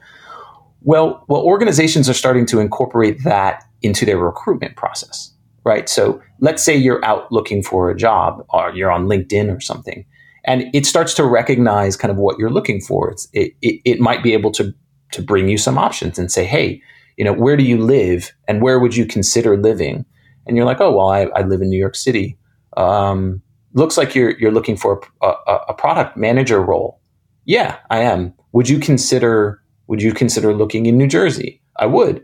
Well, 0.81 1.23
well, 1.27 1.41
organizations 1.41 2.09
are 2.09 2.13
starting 2.13 2.45
to 2.47 2.59
incorporate 2.59 3.23
that 3.23 3.63
into 3.81 4.05
their 4.05 4.17
recruitment 4.17 4.75
process, 4.75 5.33
right? 5.63 5.87
So 5.89 6.21
let's 6.39 6.63
say 6.63 6.75
you're 6.75 7.03
out 7.05 7.31
looking 7.31 7.63
for 7.63 7.89
a 7.89 7.95
job 7.95 8.45
or 8.49 8.71
you're 8.71 8.91
on 8.91 9.07
LinkedIn 9.07 9.55
or 9.55 9.59
something, 9.59 10.05
and 10.45 10.65
it 10.73 10.85
starts 10.85 11.13
to 11.15 11.25
recognize 11.25 11.95
kind 11.95 12.11
of 12.11 12.17
what 12.17 12.39
you're 12.39 12.49
looking 12.49 12.81
for. 12.81 13.11
It's, 13.11 13.27
it, 13.33 13.53
it, 13.61 13.81
it 13.85 13.99
might 13.99 14.23
be 14.23 14.33
able 14.33 14.51
to 14.53 14.73
to 15.11 15.21
bring 15.23 15.49
you 15.49 15.57
some 15.57 15.77
options 15.77 16.19
and 16.19 16.31
say, 16.31 16.45
hey, 16.45 16.81
you 17.17 17.25
know, 17.25 17.33
where 17.33 17.57
do 17.57 17.63
you 17.63 17.77
live 17.77 18.31
and 18.47 18.61
where 18.61 18.79
would 18.79 18.95
you 18.95 19.05
consider 19.05 19.57
living? 19.57 20.05
And 20.45 20.55
you're 20.55 20.65
like, 20.65 20.79
oh, 20.79 20.91
well, 20.91 21.09
I, 21.09 21.23
I 21.35 21.41
live 21.41 21.61
in 21.61 21.69
New 21.69 21.79
York 21.79 21.95
City. 21.95 22.37
Um, 22.77 23.41
looks 23.73 23.97
like 23.97 24.15
you're 24.15 24.37
you're 24.39 24.51
looking 24.51 24.77
for 24.77 25.01
a, 25.21 25.33
a, 25.47 25.55
a 25.69 25.73
product 25.73 26.17
manager 26.17 26.61
role. 26.61 27.01
Yeah, 27.45 27.77
I 27.89 27.99
am. 27.99 28.33
Would 28.51 28.69
you 28.69 28.79
consider 28.79 29.61
would 29.87 30.01
you 30.01 30.13
consider 30.13 30.53
looking 30.53 30.85
in 30.85 30.97
New 30.97 31.07
Jersey? 31.07 31.61
I 31.77 31.87
would. 31.87 32.23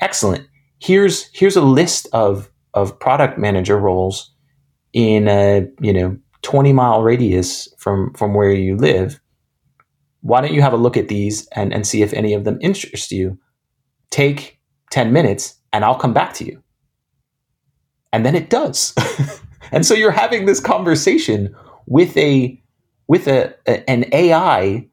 Excellent. 0.00 0.46
Here's 0.84 1.30
here's 1.32 1.56
a 1.56 1.62
list 1.62 2.08
of 2.12 2.50
of 2.74 2.98
product 2.98 3.38
manager 3.38 3.78
roles 3.78 4.30
in 4.92 5.28
a 5.28 5.66
you 5.80 5.92
know 5.92 6.18
20 6.42 6.74
mile 6.74 7.02
radius 7.02 7.72
from 7.78 8.12
from 8.12 8.34
where 8.34 8.52
you 8.52 8.76
live. 8.76 9.18
Why 10.20 10.42
don't 10.42 10.52
you 10.52 10.60
have 10.62 10.74
a 10.74 10.78
look 10.78 10.96
at 10.96 11.08
these 11.08 11.46
and, 11.48 11.72
and 11.72 11.86
see 11.86 12.02
if 12.02 12.12
any 12.12 12.34
of 12.34 12.44
them 12.44 12.58
interest 12.60 13.12
you? 13.12 13.38
Take 14.10 14.58
10 14.90 15.12
minutes 15.12 15.54
and 15.72 15.84
I'll 15.84 15.98
come 15.98 16.14
back 16.14 16.34
to 16.34 16.44
you. 16.44 16.62
And 18.12 18.24
then 18.24 18.34
it 18.34 18.50
does. 18.50 18.94
And 19.72 19.84
so 19.84 19.94
you're 19.94 20.12
having 20.12 20.46
this 20.46 20.60
conversation 20.60 21.54
with 21.86 22.16
a 22.16 22.60
with 23.08 23.26
a, 23.26 23.54
a, 23.66 23.88
an 23.90 24.04
AI 24.12 24.88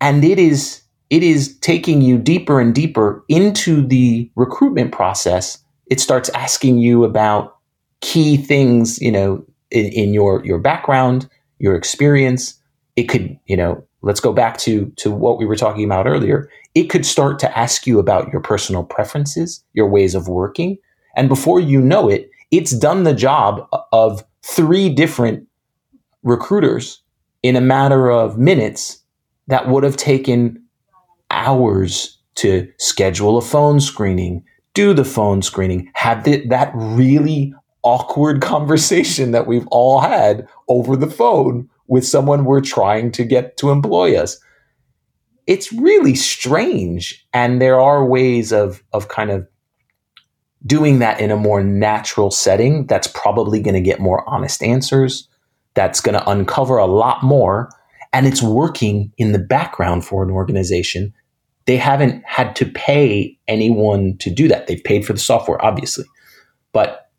and 0.00 0.24
it 0.24 0.38
is 0.38 0.81
it 1.12 1.22
is 1.22 1.58
taking 1.58 2.00
you 2.00 2.16
deeper 2.16 2.58
and 2.58 2.74
deeper 2.74 3.22
into 3.28 3.86
the 3.86 4.30
recruitment 4.34 4.92
process. 4.92 5.62
It 5.88 6.00
starts 6.00 6.30
asking 6.30 6.78
you 6.78 7.04
about 7.04 7.58
key 8.00 8.38
things, 8.38 8.98
you 8.98 9.12
know, 9.12 9.44
in, 9.70 9.92
in 9.92 10.14
your 10.14 10.42
your 10.42 10.58
background, 10.58 11.28
your 11.58 11.76
experience. 11.76 12.58
It 12.96 13.04
could, 13.04 13.38
you 13.44 13.58
know, 13.58 13.84
let's 14.00 14.20
go 14.20 14.32
back 14.32 14.56
to 14.58 14.86
to 14.96 15.10
what 15.10 15.38
we 15.38 15.44
were 15.44 15.54
talking 15.54 15.84
about 15.84 16.06
earlier. 16.06 16.48
It 16.74 16.84
could 16.84 17.04
start 17.04 17.38
to 17.40 17.58
ask 17.58 17.86
you 17.86 17.98
about 17.98 18.32
your 18.32 18.40
personal 18.40 18.82
preferences, 18.82 19.62
your 19.74 19.90
ways 19.90 20.14
of 20.14 20.28
working, 20.28 20.78
and 21.14 21.28
before 21.28 21.60
you 21.60 21.82
know 21.82 22.08
it, 22.08 22.30
it's 22.50 22.72
done 22.72 23.02
the 23.02 23.14
job 23.14 23.68
of 23.92 24.24
three 24.42 24.88
different 24.88 25.46
recruiters 26.22 27.02
in 27.42 27.54
a 27.54 27.60
matter 27.60 28.10
of 28.10 28.38
minutes 28.38 29.02
that 29.48 29.68
would 29.68 29.84
have 29.84 29.98
taken 29.98 30.61
hours 31.32 32.18
to 32.36 32.70
schedule 32.78 33.36
a 33.36 33.42
phone 33.42 33.80
screening, 33.80 34.44
do 34.74 34.94
the 34.94 35.04
phone 35.04 35.42
screening, 35.42 35.90
have 35.94 36.24
the, 36.24 36.46
that 36.46 36.70
really 36.74 37.54
awkward 37.82 38.40
conversation 38.42 39.32
that 39.32 39.46
we've 39.46 39.66
all 39.70 40.00
had 40.00 40.46
over 40.68 40.96
the 40.96 41.10
phone 41.10 41.68
with 41.88 42.06
someone 42.06 42.44
we're 42.44 42.60
trying 42.60 43.10
to 43.12 43.24
get 43.24 43.56
to 43.58 43.70
employ 43.70 44.16
us. 44.16 44.38
It's 45.46 45.72
really 45.72 46.14
strange. 46.14 47.26
And 47.32 47.60
there 47.60 47.80
are 47.80 48.06
ways 48.06 48.52
of, 48.52 48.82
of 48.92 49.08
kind 49.08 49.30
of 49.30 49.46
doing 50.64 51.00
that 51.00 51.20
in 51.20 51.30
a 51.30 51.36
more 51.36 51.62
natural 51.62 52.30
setting, 52.30 52.86
that's 52.86 53.08
probably 53.08 53.60
going 53.60 53.74
to 53.74 53.80
get 53.80 54.00
more 54.00 54.28
honest 54.28 54.62
answers. 54.62 55.28
That's 55.74 56.00
going 56.00 56.14
to 56.14 56.30
uncover 56.30 56.76
a 56.76 56.86
lot 56.86 57.22
more. 57.22 57.70
And 58.12 58.26
it's 58.26 58.42
working 58.42 59.12
in 59.16 59.32
the 59.32 59.38
background 59.38 60.04
for 60.04 60.22
an 60.22 60.30
organization. 60.30 61.12
They 61.66 61.76
haven't 61.76 62.24
had 62.26 62.56
to 62.56 62.66
pay 62.66 63.38
anyone 63.46 64.16
to 64.18 64.30
do 64.30 64.48
that. 64.48 64.66
They've 64.66 64.82
paid 64.82 65.06
for 65.06 65.12
the 65.12 65.18
software, 65.18 65.64
obviously. 65.64 66.04
But 66.72 67.10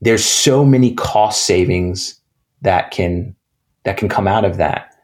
there's 0.00 0.24
so 0.24 0.64
many 0.64 0.94
cost 0.94 1.44
savings 1.44 2.20
that 2.62 2.90
can 2.90 3.34
that 3.84 3.96
can 3.96 4.08
come 4.08 4.28
out 4.28 4.44
of 4.44 4.56
that. 4.58 4.94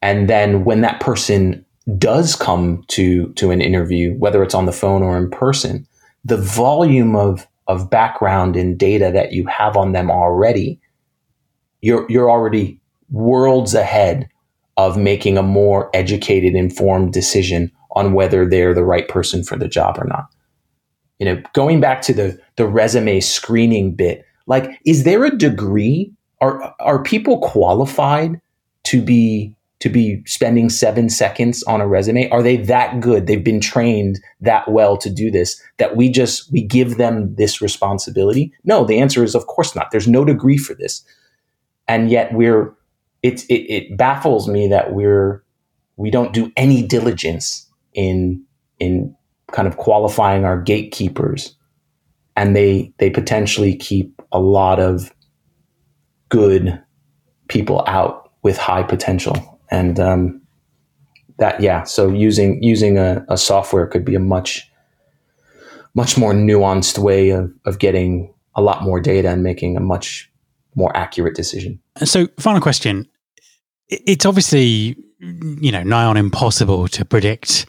And 0.00 0.28
then 0.28 0.64
when 0.64 0.80
that 0.80 1.00
person 1.00 1.64
does 1.98 2.34
come 2.34 2.84
to 2.88 3.32
to 3.34 3.50
an 3.50 3.60
interview, 3.60 4.14
whether 4.14 4.42
it's 4.42 4.54
on 4.54 4.66
the 4.66 4.72
phone 4.72 5.02
or 5.02 5.16
in 5.16 5.30
person, 5.30 5.86
the 6.24 6.36
volume 6.36 7.14
of 7.16 7.46
of 7.66 7.90
background 7.90 8.56
and 8.56 8.78
data 8.78 9.10
that 9.12 9.32
you 9.32 9.46
have 9.46 9.76
on 9.76 9.92
them 9.92 10.10
already, 10.10 10.80
you're 11.80 12.06
you're 12.10 12.30
already 12.30 12.80
worlds 13.10 13.74
ahead 13.74 14.28
of 14.76 14.96
making 14.96 15.36
a 15.36 15.42
more 15.42 15.90
educated, 15.94 16.54
informed 16.54 17.12
decision 17.12 17.70
on 17.92 18.12
whether 18.12 18.48
they're 18.48 18.74
the 18.74 18.84
right 18.84 19.08
person 19.08 19.42
for 19.42 19.56
the 19.56 19.68
job 19.68 19.98
or 19.98 20.06
not. 20.06 20.26
You 21.18 21.26
know, 21.26 21.42
going 21.52 21.80
back 21.80 22.02
to 22.02 22.14
the 22.14 22.40
the 22.56 22.66
resume 22.66 23.20
screening 23.20 23.94
bit, 23.94 24.24
like, 24.46 24.70
is 24.84 25.04
there 25.04 25.24
a 25.24 25.36
degree? 25.36 26.12
Are 26.40 26.74
are 26.80 27.02
people 27.02 27.38
qualified 27.38 28.40
to 28.84 29.00
be 29.00 29.54
to 29.78 29.88
be 29.88 30.22
spending 30.26 30.68
seven 30.68 31.08
seconds 31.08 31.62
on 31.64 31.80
a 31.80 31.86
resume? 31.86 32.28
Are 32.30 32.42
they 32.42 32.56
that 32.56 33.00
good? 33.00 33.26
They've 33.26 33.42
been 33.42 33.60
trained 33.60 34.20
that 34.40 34.70
well 34.70 34.96
to 34.96 35.10
do 35.10 35.30
this 35.30 35.60
that 35.78 35.96
we 35.96 36.08
just 36.08 36.50
we 36.50 36.62
give 36.62 36.96
them 36.96 37.34
this 37.36 37.60
responsibility? 37.60 38.52
No, 38.64 38.84
the 38.84 38.98
answer 38.98 39.22
is 39.22 39.34
of 39.34 39.46
course 39.46 39.76
not. 39.76 39.90
There's 39.90 40.08
no 40.08 40.24
degree 40.24 40.58
for 40.58 40.74
this, 40.74 41.04
and 41.86 42.10
yet 42.10 42.32
we're 42.32 42.74
it 43.22 43.44
it, 43.48 43.72
it 43.72 43.96
baffles 43.96 44.48
me 44.48 44.66
that 44.68 44.92
we're 44.92 45.44
we 45.96 46.10
don't 46.10 46.32
do 46.32 46.50
any 46.56 46.82
diligence 46.82 47.68
in 47.94 48.44
in 48.78 49.14
kind 49.52 49.68
of 49.68 49.76
qualifying 49.76 50.44
our 50.44 50.60
gatekeepers, 50.60 51.56
and 52.36 52.56
they 52.56 52.92
they 52.98 53.10
potentially 53.10 53.74
keep 53.74 54.20
a 54.32 54.40
lot 54.40 54.80
of 54.80 55.12
good 56.28 56.82
people 57.48 57.84
out 57.86 58.32
with 58.42 58.56
high 58.56 58.82
potential. 58.82 59.60
And 59.70 60.00
um, 60.00 60.42
that 61.38 61.60
yeah 61.60 61.82
so 61.84 62.08
using 62.08 62.62
using 62.62 62.98
a, 62.98 63.24
a, 63.28 63.36
software 63.36 63.86
could 63.86 64.04
be 64.04 64.14
a 64.14 64.20
much 64.20 64.70
much 65.94 66.16
more 66.16 66.32
nuanced 66.32 66.98
way 66.98 67.30
of, 67.30 67.50
of 67.64 67.78
getting 67.78 68.32
a 68.54 68.62
lot 68.62 68.82
more 68.82 69.00
data 69.00 69.28
and 69.28 69.42
making 69.42 69.76
a 69.76 69.80
much 69.80 70.30
more 70.74 70.94
accurate 70.96 71.34
decision. 71.34 71.78
So 72.04 72.28
final 72.38 72.60
question. 72.60 73.06
It's 73.88 74.24
obviously 74.24 74.96
you 75.22 75.70
know 75.70 75.82
nigh 75.82 76.04
on 76.04 76.16
impossible 76.16 76.88
to 76.88 77.04
predict 77.04 77.64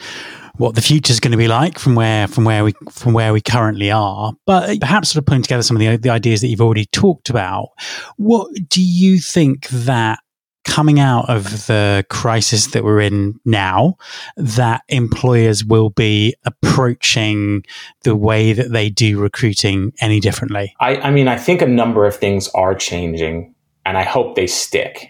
what 0.58 0.76
the 0.76 0.82
future 0.82 1.12
is 1.12 1.20
going 1.20 1.32
to 1.32 1.38
be 1.38 1.48
like 1.48 1.80
from 1.80 1.96
where 1.96 2.28
from 2.28 2.44
where 2.44 2.63
we 2.63 2.74
from 2.92 3.13
where 3.13 3.32
we 3.32 3.42
currently 3.42 3.92
are 3.92 4.34
but 4.46 4.80
perhaps 4.80 5.10
sort 5.10 5.22
of 5.22 5.26
putting 5.26 5.44
together 5.44 5.63
some 5.63 5.78
of 5.78 5.80
the, 5.80 5.96
the 5.98 6.10
ideas 6.10 6.42
that 6.42 6.48
you've 6.48 6.62
already 6.62 6.86
talked 6.88 7.30
about 7.30 7.70
what 8.18 8.52
do 8.68 8.82
you 8.84 9.20
think 9.20 9.68
that 9.70 10.20
coming 10.63 11.00
out 11.00 11.30
of 11.30 11.68
the 11.68 12.06
crisis 12.10 12.68
that 12.68 12.84
we're 12.84 13.02
in 13.02 13.39
now 13.46 13.96
that 14.38 14.82
employers 14.88 15.63
will 15.63 15.89
be 15.89 16.34
approaching 16.46 17.63
the 18.04 18.16
way 18.16 18.54
that 18.54 18.72
they 18.72 18.89
do 18.89 19.20
recruiting 19.20 19.92
any 20.00 20.22
differently? 20.22 20.74
I, 20.80 20.96
I 20.96 21.12
mean, 21.12 21.28
I 21.28 21.38
think 21.38 21.62
a 21.62 21.68
number 21.68 22.06
of 22.06 22.16
things 22.16 22.48
are 22.56 22.74
changing, 22.76 23.54
and 23.86 23.98
I 23.98 24.04
hope 24.04 24.36
they 24.36 24.48
stick. 24.48 25.10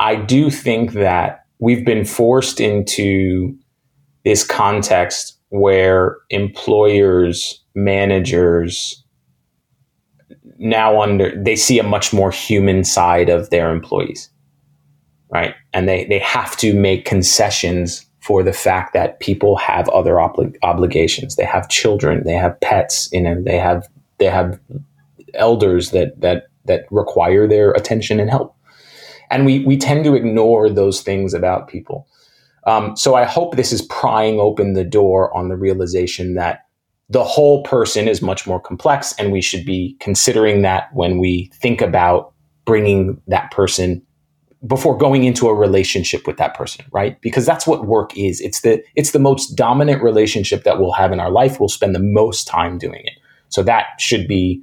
I 0.00 0.16
do 0.16 0.50
think 0.50 0.92
that 0.92 1.43
we've 1.58 1.84
been 1.84 2.04
forced 2.04 2.60
into 2.60 3.56
this 4.24 4.44
context 4.44 5.38
where 5.48 6.18
employers, 6.30 7.62
managers, 7.74 9.02
now 10.58 11.00
under 11.00 11.34
they 11.42 11.56
see 11.56 11.78
a 11.78 11.82
much 11.82 12.12
more 12.12 12.30
human 12.30 12.84
side 12.84 13.28
of 13.28 13.50
their 13.50 13.70
employees 13.70 14.30
right? 15.34 15.54
And 15.72 15.88
they, 15.88 16.04
they 16.06 16.20
have 16.20 16.56
to 16.58 16.72
make 16.72 17.04
concessions 17.04 18.06
for 18.20 18.42
the 18.42 18.52
fact 18.52 18.94
that 18.94 19.20
people 19.20 19.56
have 19.56 19.88
other 19.88 20.14
obli- 20.14 20.56
obligations. 20.62 21.36
They 21.36 21.44
have 21.44 21.68
children, 21.68 22.22
they 22.24 22.34
have 22.34 22.58
pets, 22.60 23.10
you 23.12 23.20
know, 23.20 23.42
they 23.42 23.58
have 23.58 23.86
they 24.18 24.26
have 24.26 24.58
elders 25.34 25.90
that 25.90 26.18
that 26.20 26.46
that 26.66 26.86
require 26.90 27.46
their 27.46 27.72
attention 27.72 28.20
and 28.20 28.30
help. 28.30 28.53
And 29.34 29.44
we 29.44 29.64
we 29.64 29.76
tend 29.76 30.04
to 30.04 30.14
ignore 30.14 30.70
those 30.70 31.02
things 31.02 31.34
about 31.34 31.68
people. 31.68 32.06
Um, 32.66 32.96
so 32.96 33.14
I 33.14 33.24
hope 33.24 33.56
this 33.56 33.72
is 33.72 33.82
prying 33.82 34.40
open 34.40 34.72
the 34.72 34.84
door 34.84 35.36
on 35.36 35.48
the 35.48 35.56
realization 35.56 36.34
that 36.34 36.66
the 37.10 37.24
whole 37.24 37.62
person 37.64 38.08
is 38.08 38.22
much 38.22 38.46
more 38.46 38.60
complex, 38.60 39.12
and 39.18 39.32
we 39.32 39.42
should 39.42 39.66
be 39.66 39.96
considering 40.00 40.62
that 40.62 40.88
when 40.94 41.18
we 41.18 41.50
think 41.54 41.82
about 41.82 42.32
bringing 42.64 43.20
that 43.26 43.50
person 43.50 44.00
before 44.66 44.96
going 44.96 45.24
into 45.24 45.48
a 45.48 45.54
relationship 45.54 46.26
with 46.26 46.38
that 46.38 46.54
person 46.54 46.84
right? 46.92 47.20
Because 47.20 47.44
that's 47.44 47.66
what 47.66 47.86
work 47.86 48.16
is. 48.16 48.40
It's 48.40 48.60
the 48.62 48.82
it's 48.94 49.10
the 49.10 49.18
most 49.18 49.56
dominant 49.56 50.02
relationship 50.02 50.64
that 50.64 50.78
we'll 50.78 50.92
have 50.92 51.12
in 51.12 51.20
our 51.20 51.30
life. 51.30 51.60
We'll 51.60 51.68
spend 51.68 51.94
the 51.94 51.98
most 52.00 52.46
time 52.46 52.78
doing 52.78 53.02
it. 53.04 53.18
So 53.48 53.62
that 53.64 53.86
should 53.98 54.26
be 54.26 54.62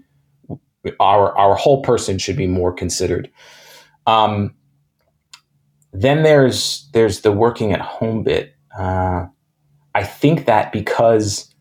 our 0.99 1.37
our 1.37 1.55
whole 1.55 1.81
person 1.81 2.17
should 2.17 2.37
be 2.37 2.47
more 2.47 2.73
considered. 2.73 3.29
Um, 4.07 4.55
then 5.93 6.23
there's 6.23 6.89
there's 6.93 7.21
the 7.21 7.31
working 7.31 7.73
at 7.73 7.81
home 7.81 8.23
bit 8.23 8.55
uh, 8.77 9.25
i 9.95 10.03
think 10.03 10.45
that 10.45 10.71
because 10.71 11.53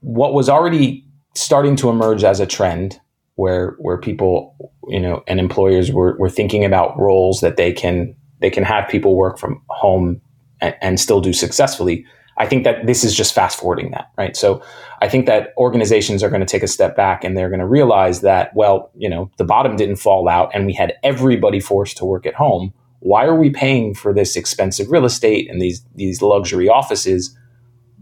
what 0.00 0.32
was 0.32 0.48
already 0.48 1.04
starting 1.34 1.76
to 1.76 1.88
emerge 1.88 2.24
as 2.24 2.40
a 2.40 2.46
trend 2.46 3.00
where 3.34 3.76
where 3.78 3.98
people 3.98 4.72
you 4.88 4.98
know 4.98 5.22
and 5.26 5.38
employers 5.38 5.92
were, 5.92 6.16
were 6.18 6.30
thinking 6.30 6.64
about 6.64 6.98
roles 6.98 7.40
that 7.40 7.56
they 7.56 7.72
can 7.72 8.14
they 8.40 8.50
can 8.50 8.64
have 8.64 8.88
people 8.88 9.16
work 9.16 9.38
from 9.38 9.62
home 9.68 10.20
and, 10.60 10.74
and 10.80 11.00
still 11.00 11.20
do 11.20 11.32
successfully. 11.32 12.04
I 12.38 12.46
think 12.46 12.64
that 12.64 12.86
this 12.86 13.04
is 13.04 13.14
just 13.14 13.34
fast 13.34 13.58
forwarding 13.58 13.90
that, 13.90 14.10
right? 14.16 14.36
So 14.36 14.62
I 15.02 15.08
think 15.08 15.26
that 15.26 15.52
organizations 15.56 16.22
are 16.22 16.30
going 16.30 16.40
to 16.40 16.46
take 16.46 16.62
a 16.62 16.68
step 16.68 16.96
back 16.96 17.24
and 17.24 17.36
they're 17.36 17.50
going 17.50 17.60
to 17.60 17.66
realize 17.66 18.20
that, 18.20 18.54
well, 18.54 18.90
you 18.96 19.10
know, 19.10 19.30
the 19.38 19.44
bottom 19.44 19.76
didn't 19.76 19.96
fall 19.96 20.28
out 20.28 20.50
and 20.54 20.64
we 20.64 20.72
had 20.72 20.94
everybody 21.02 21.60
forced 21.60 21.96
to 21.98 22.04
work 22.04 22.26
at 22.26 22.34
home. 22.34 22.72
Why 23.00 23.24
are 23.24 23.38
we 23.38 23.50
paying 23.50 23.94
for 23.94 24.14
this 24.14 24.36
expensive 24.36 24.90
real 24.90 25.04
estate 25.04 25.50
and 25.50 25.60
these 25.60 25.84
these 25.94 26.22
luxury 26.22 26.68
offices 26.68 27.36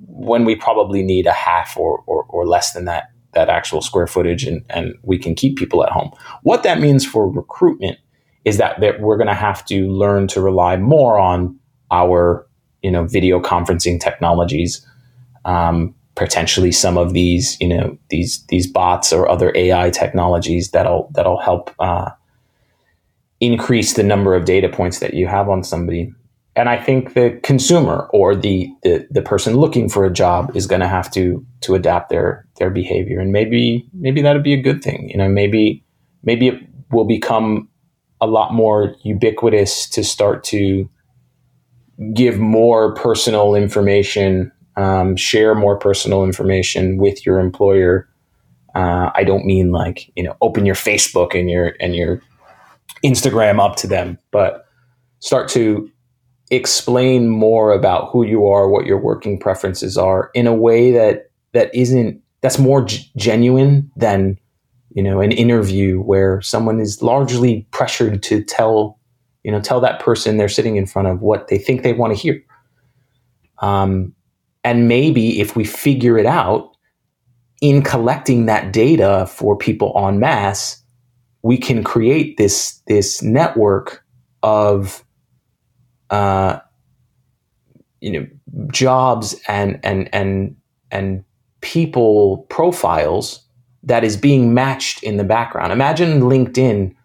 when 0.07 0.45
we 0.45 0.55
probably 0.55 1.03
need 1.03 1.27
a 1.27 1.33
half 1.33 1.77
or, 1.77 2.03
or, 2.07 2.25
or 2.29 2.47
less 2.47 2.73
than 2.73 2.87
that 2.87 3.11
that 3.33 3.49
actual 3.51 3.83
square 3.83 4.07
footage 4.07 4.45
and, 4.45 4.65
and 4.71 4.95
we 5.03 5.19
can 5.19 5.35
keep 5.35 5.57
people 5.57 5.85
at 5.85 5.93
home. 5.93 6.11
What 6.43 6.63
that 6.63 6.81
means 6.81 7.05
for 7.05 7.31
recruitment 7.31 7.99
is 8.47 8.57
that, 8.57 8.81
that 8.81 9.01
we're 9.01 9.19
going 9.19 9.27
to 9.27 9.35
have 9.35 9.65
to 9.67 9.91
learn 9.91 10.27
to 10.29 10.41
rely 10.41 10.77
more 10.79 11.19
on 11.19 11.59
our 11.91 12.47
you 12.87 12.93
know 12.93 13.05
video 13.05 13.41
conferencing 13.41 13.99
technologies 14.01 14.87
um, 15.45 15.93
potentially 16.15 16.73
some 16.73 16.97
of 16.97 17.13
these 17.13 17.61
you 17.61 17.69
know 17.69 17.99
these 18.11 18.45
these 18.47 18.67
bots 18.67 19.13
or 19.13 19.29
other 19.29 19.53
AI 19.57 19.91
technologies 19.91 20.71
that'll 20.71 21.11
that'll 21.15 21.41
help 21.41 21.75
uh, 21.81 22.11
increase 23.41 23.95
the 23.95 24.05
number 24.05 24.37
of 24.37 24.45
data 24.45 24.69
points 24.69 25.01
that 25.01 25.15
you 25.15 25.27
have 25.27 25.49
on 25.49 25.65
somebody 25.65 26.13
and 26.57 26.71
I 26.71 26.83
think 26.83 27.13
the 27.13 27.39
consumer 27.43 28.09
or 28.15 28.35
the, 28.35 28.71
the, 28.83 29.07
the 29.11 29.21
person 29.21 29.57
looking 29.57 29.91
for 29.91 30.07
a 30.07 30.11
job 30.11 30.57
is 30.57 30.67
going 30.67 30.81
to 30.81 30.89
have 30.89 31.11
to 31.11 31.45
to 31.61 31.75
adapt 31.75 32.09
their 32.09 32.47
their 32.57 32.71
behavior, 32.71 33.21
and 33.21 33.31
maybe 33.31 33.87
maybe 33.93 34.23
that'd 34.23 34.43
be 34.43 34.55
a 34.55 34.63
good 34.63 34.83
thing. 34.83 35.11
You 35.11 35.19
know, 35.19 35.29
maybe 35.29 35.85
maybe 36.23 36.49
it 36.49 36.55
will 36.91 37.05
become 37.05 37.69
a 38.23 38.27
lot 38.27 38.55
more 38.55 38.97
ubiquitous 39.03 39.87
to 39.91 40.03
start 40.03 40.43
to 40.45 40.89
give 42.15 42.39
more 42.39 42.95
personal 42.95 43.55
information, 43.55 44.53
um, 44.77 45.17
share 45.17 45.55
more 45.55 45.79
personal 45.79 46.25
information 46.25 46.99
with 46.99 47.25
your 47.25 47.39
employer. 47.39 48.09
Uh, 48.75 49.11
I 49.15 49.25
don't 49.25 49.47
mean 49.47 49.73
like 49.73 50.11
you 50.17 50.23
know 50.23 50.37
open 50.41 50.67
your 50.67 50.75
Facebook 50.75 51.39
and 51.39 51.51
your 51.51 51.75
and 51.81 51.95
your 51.95 52.21
Instagram 53.05 53.59
up 53.59 53.77
to 53.77 53.87
them, 53.87 54.19
but 54.31 54.67
start 55.21 55.49
to 55.51 55.91
explain 56.51 57.29
more 57.29 57.73
about 57.73 58.11
who 58.11 58.25
you 58.25 58.47
are, 58.47 58.69
what 58.69 58.87
your 58.87 58.99
working 58.99 59.39
preferences 59.39 59.97
are 59.97 60.31
in 60.35 60.47
a 60.47 60.55
way 60.55 60.93
that 60.93 61.31
that 61.53 61.75
isn't 61.75 62.21
that's 62.43 62.59
more 62.59 62.85
g- 62.85 63.11
genuine 63.17 63.91
than 63.97 64.39
you 64.95 65.03
know 65.03 65.21
an 65.21 65.33
interview 65.33 66.01
where 66.01 66.41
someone 66.43 66.81
is 66.81 67.03
largely 67.03 67.67
pressured 67.71 68.23
to 68.23 68.43
tell 68.43 68.96
you 69.47 69.53
know 69.53 69.61
tell 69.61 69.81
that 69.81 70.01
person 70.01 70.37
they're 70.37 70.49
sitting 70.49 70.75
in 70.75 70.87
front 70.87 71.07
of 71.07 71.23
what 71.23 71.47
they 71.47 71.57
think 71.57 71.85
they 71.85 71.93
want 71.93 72.13
to 72.13 72.19
hear 72.21 72.43
um, 73.61 74.13
and 74.65 74.89
maybe 74.89 75.41
if 75.41 75.55
we 75.55 75.65
figure 75.65 76.19
it 76.19 76.27
out 76.27 76.73
in 77.61 77.81
collecting 77.81 78.47
that 78.47 78.73
data 78.73 79.25
for 79.31 79.57
people 79.57 79.95
en 79.97 80.19
masse 80.19 80.83
we 81.43 81.57
can 81.57 81.85
create 81.85 82.37
this 82.39 82.83
this 82.89 83.23
network 83.23 84.05
of 84.43 85.05
uh, 86.11 86.59
you 88.01 88.11
know 88.11 88.27
jobs 88.73 89.41
and 89.47 89.79
and 89.85 90.13
and 90.13 90.57
and 90.91 91.25
people 91.61 92.39
profiles 92.49 93.47
that 93.85 94.03
is 94.03 94.17
being 94.17 94.55
matched 94.55 95.05
in 95.05 95.17
the 95.17 95.25
background. 95.25 95.73
Imagine 95.73 96.23
LinkedIn 96.23 96.96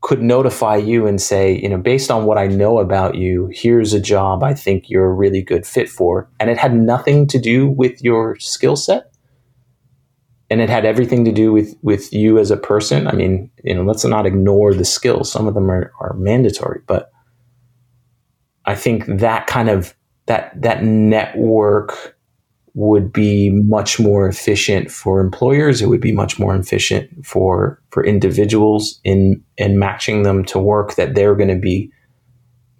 could 0.00 0.22
notify 0.22 0.76
you 0.76 1.06
and 1.06 1.20
say, 1.20 1.58
you 1.60 1.68
know, 1.68 1.78
based 1.78 2.10
on 2.10 2.24
what 2.24 2.38
I 2.38 2.46
know 2.46 2.78
about 2.78 3.16
you, 3.16 3.50
here's 3.52 3.92
a 3.92 4.00
job 4.00 4.42
I 4.42 4.54
think 4.54 4.88
you're 4.88 5.06
a 5.06 5.12
really 5.12 5.42
good 5.42 5.66
fit 5.66 5.88
for. 5.88 6.30
And 6.38 6.50
it 6.50 6.58
had 6.58 6.74
nothing 6.74 7.26
to 7.28 7.38
do 7.38 7.68
with 7.68 8.02
your 8.02 8.38
skill 8.38 8.76
set. 8.76 9.12
And 10.50 10.60
it 10.60 10.70
had 10.70 10.86
everything 10.86 11.24
to 11.26 11.32
do 11.32 11.52
with 11.52 11.76
with 11.82 12.12
you 12.12 12.38
as 12.38 12.50
a 12.50 12.56
person. 12.56 13.06
I 13.06 13.12
mean, 13.12 13.50
you 13.64 13.74
know, 13.74 13.82
let's 13.82 14.04
not 14.04 14.24
ignore 14.24 14.72
the 14.72 14.84
skills. 14.84 15.30
Some 15.30 15.46
of 15.46 15.54
them 15.54 15.70
are, 15.70 15.92
are 16.00 16.14
mandatory, 16.14 16.80
but 16.86 17.10
I 18.64 18.74
think 18.74 19.04
that 19.06 19.46
kind 19.46 19.68
of 19.68 19.94
that 20.26 20.52
that 20.62 20.84
network 20.84 22.17
would 22.78 23.12
be 23.12 23.50
much 23.50 23.98
more 23.98 24.28
efficient 24.28 24.88
for 24.88 25.20
employers. 25.20 25.82
It 25.82 25.88
would 25.88 26.00
be 26.00 26.12
much 26.12 26.38
more 26.38 26.54
efficient 26.54 27.26
for 27.26 27.82
for 27.90 28.06
individuals 28.06 29.00
in 29.02 29.42
in 29.56 29.80
matching 29.80 30.22
them 30.22 30.44
to 30.44 30.60
work 30.60 30.94
that 30.94 31.16
they're 31.16 31.34
going 31.34 31.48
to 31.48 31.58
be 31.58 31.90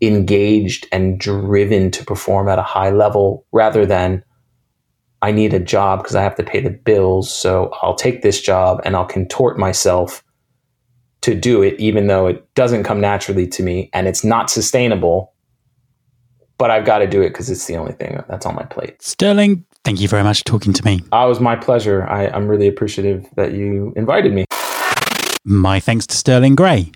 engaged 0.01 0.87
and 0.93 1.19
driven 1.19 1.91
to 1.91 2.05
perform 2.05 2.49
at 2.49 2.61
a 2.61 2.63
high 2.63 2.91
level 2.91 3.45
rather 3.51 3.85
than 3.85 4.23
I 5.21 5.33
need 5.33 5.53
a 5.53 5.59
job 5.59 5.99
because 5.99 6.15
I 6.15 6.23
have 6.23 6.37
to 6.37 6.45
pay 6.45 6.61
the 6.61 6.71
bills. 6.71 7.29
So 7.29 7.73
I'll 7.83 7.97
take 7.97 8.23
this 8.23 8.41
job 8.41 8.81
and 8.85 8.95
I'll 8.95 9.05
contort 9.05 9.59
myself 9.59 10.23
to 11.23 11.35
do 11.35 11.61
it, 11.61 11.75
even 11.81 12.07
though 12.07 12.29
it 12.29 12.55
doesn't 12.55 12.85
come 12.85 13.01
naturally 13.01 13.49
to 13.49 13.65
me 13.65 13.91
and 13.93 14.07
it's 14.07 14.23
not 14.23 14.49
sustainable 14.49 15.35
but 16.59 16.73
I've 16.73 16.85
got 16.85 16.99
to 16.99 17.07
do 17.07 17.23
it 17.23 17.29
because 17.31 17.49
it's 17.49 17.67
the 17.67 17.77
only 17.77 17.93
thing 17.93 18.23
that's 18.29 18.45
on 18.45 18.57
my 18.57 18.65
plate. 18.65 19.01
Sterling, 19.01 19.65
thank 19.85 20.01
you 20.01 20.09
very 20.09 20.23
much 20.23 20.38
for 20.38 20.45
talking 20.45 20.73
to 20.73 20.85
me. 20.85 21.03
Uh, 21.12 21.25
it 21.25 21.29
was 21.29 21.41
my 21.41 21.57
pleasure. 21.57 22.07
I, 22.09 22.29
I'm 22.29 22.49
really 22.49 22.69
appreciative 22.69 23.27
that 23.37 23.53
you 23.53 23.93
invited 23.97 24.33
me. 24.33 24.45
My 25.45 25.81
thanks 25.81 26.07
to 26.09 26.17
Sterling 26.17 26.57
Gray. 26.57 26.93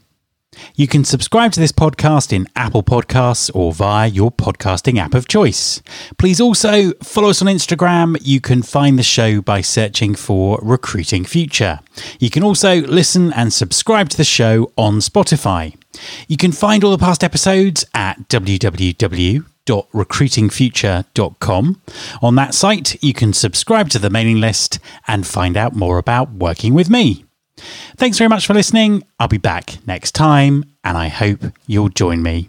You 0.75 0.87
can 0.87 1.05
subscribe 1.05 1.53
to 1.53 1.61
this 1.61 1.73
podcast 1.73 2.33
in 2.33 2.47
Apple 2.57 2.83
Podcasts 2.83 3.51
or 3.55 3.73
via 3.73 4.09
your 4.09 4.31
podcasting 4.31 4.99
app 4.99 5.15
of 5.15 5.29
choice. 5.29 5.83
Please 6.19 6.41
also 6.41 6.93
follow 7.03 7.31
us 7.31 7.41
on 7.43 7.49
Instagram. 7.49 8.19
You 8.21 8.41
can 8.41 8.63
find 8.63 8.99
the 8.99 9.03
show 9.03 9.41
by 9.41 9.61
searching 9.61 10.15
for 10.15 10.59
Recruiting 10.63 11.25
Future. 11.25 11.81
You 12.19 12.31
can 12.31 12.43
also 12.43 12.81
listen 12.83 13.33
and 13.33 13.53
subscribe 13.53 14.09
to 14.11 14.17
the 14.17 14.25
show 14.25 14.73
on 14.77 14.99
Spotify. 14.99 15.77
You 16.29 16.37
can 16.37 16.53
find 16.53 16.85
all 16.85 16.91
the 16.91 16.99
past 16.99 17.23
episodes 17.25 17.85
at 17.95 18.29
www 18.29 19.45
www.recruitingfuture.com. 19.67 21.83
On 22.21 22.35
that 22.35 22.55
site, 22.55 23.03
you 23.03 23.13
can 23.13 23.33
subscribe 23.33 23.89
to 23.91 23.99
the 23.99 24.11
mailing 24.11 24.41
list 24.41 24.79
and 25.07 25.27
find 25.27 25.57
out 25.57 25.75
more 25.75 25.99
about 25.99 26.33
working 26.33 26.75
with 26.75 26.91
me. 26.91 27.25
Thanks 27.97 28.19
very 28.19 28.29
much 28.29 28.47
for 28.47 28.55
listening. 28.55 29.05
I'll 29.19 29.29
be 29.29 29.39
back 29.39 29.79
next 29.87 30.13
time, 30.13 30.65
and 30.83 30.99
I 30.99 31.09
hope 31.09 31.45
you'll 31.67 31.91
join 31.91 32.23
me. 32.23 32.49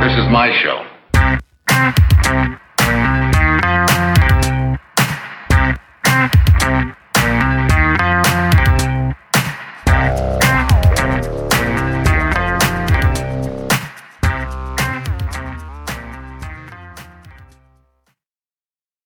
This 0.00 0.16
is 0.16 0.28
my 0.30 0.56
show. 0.62 0.87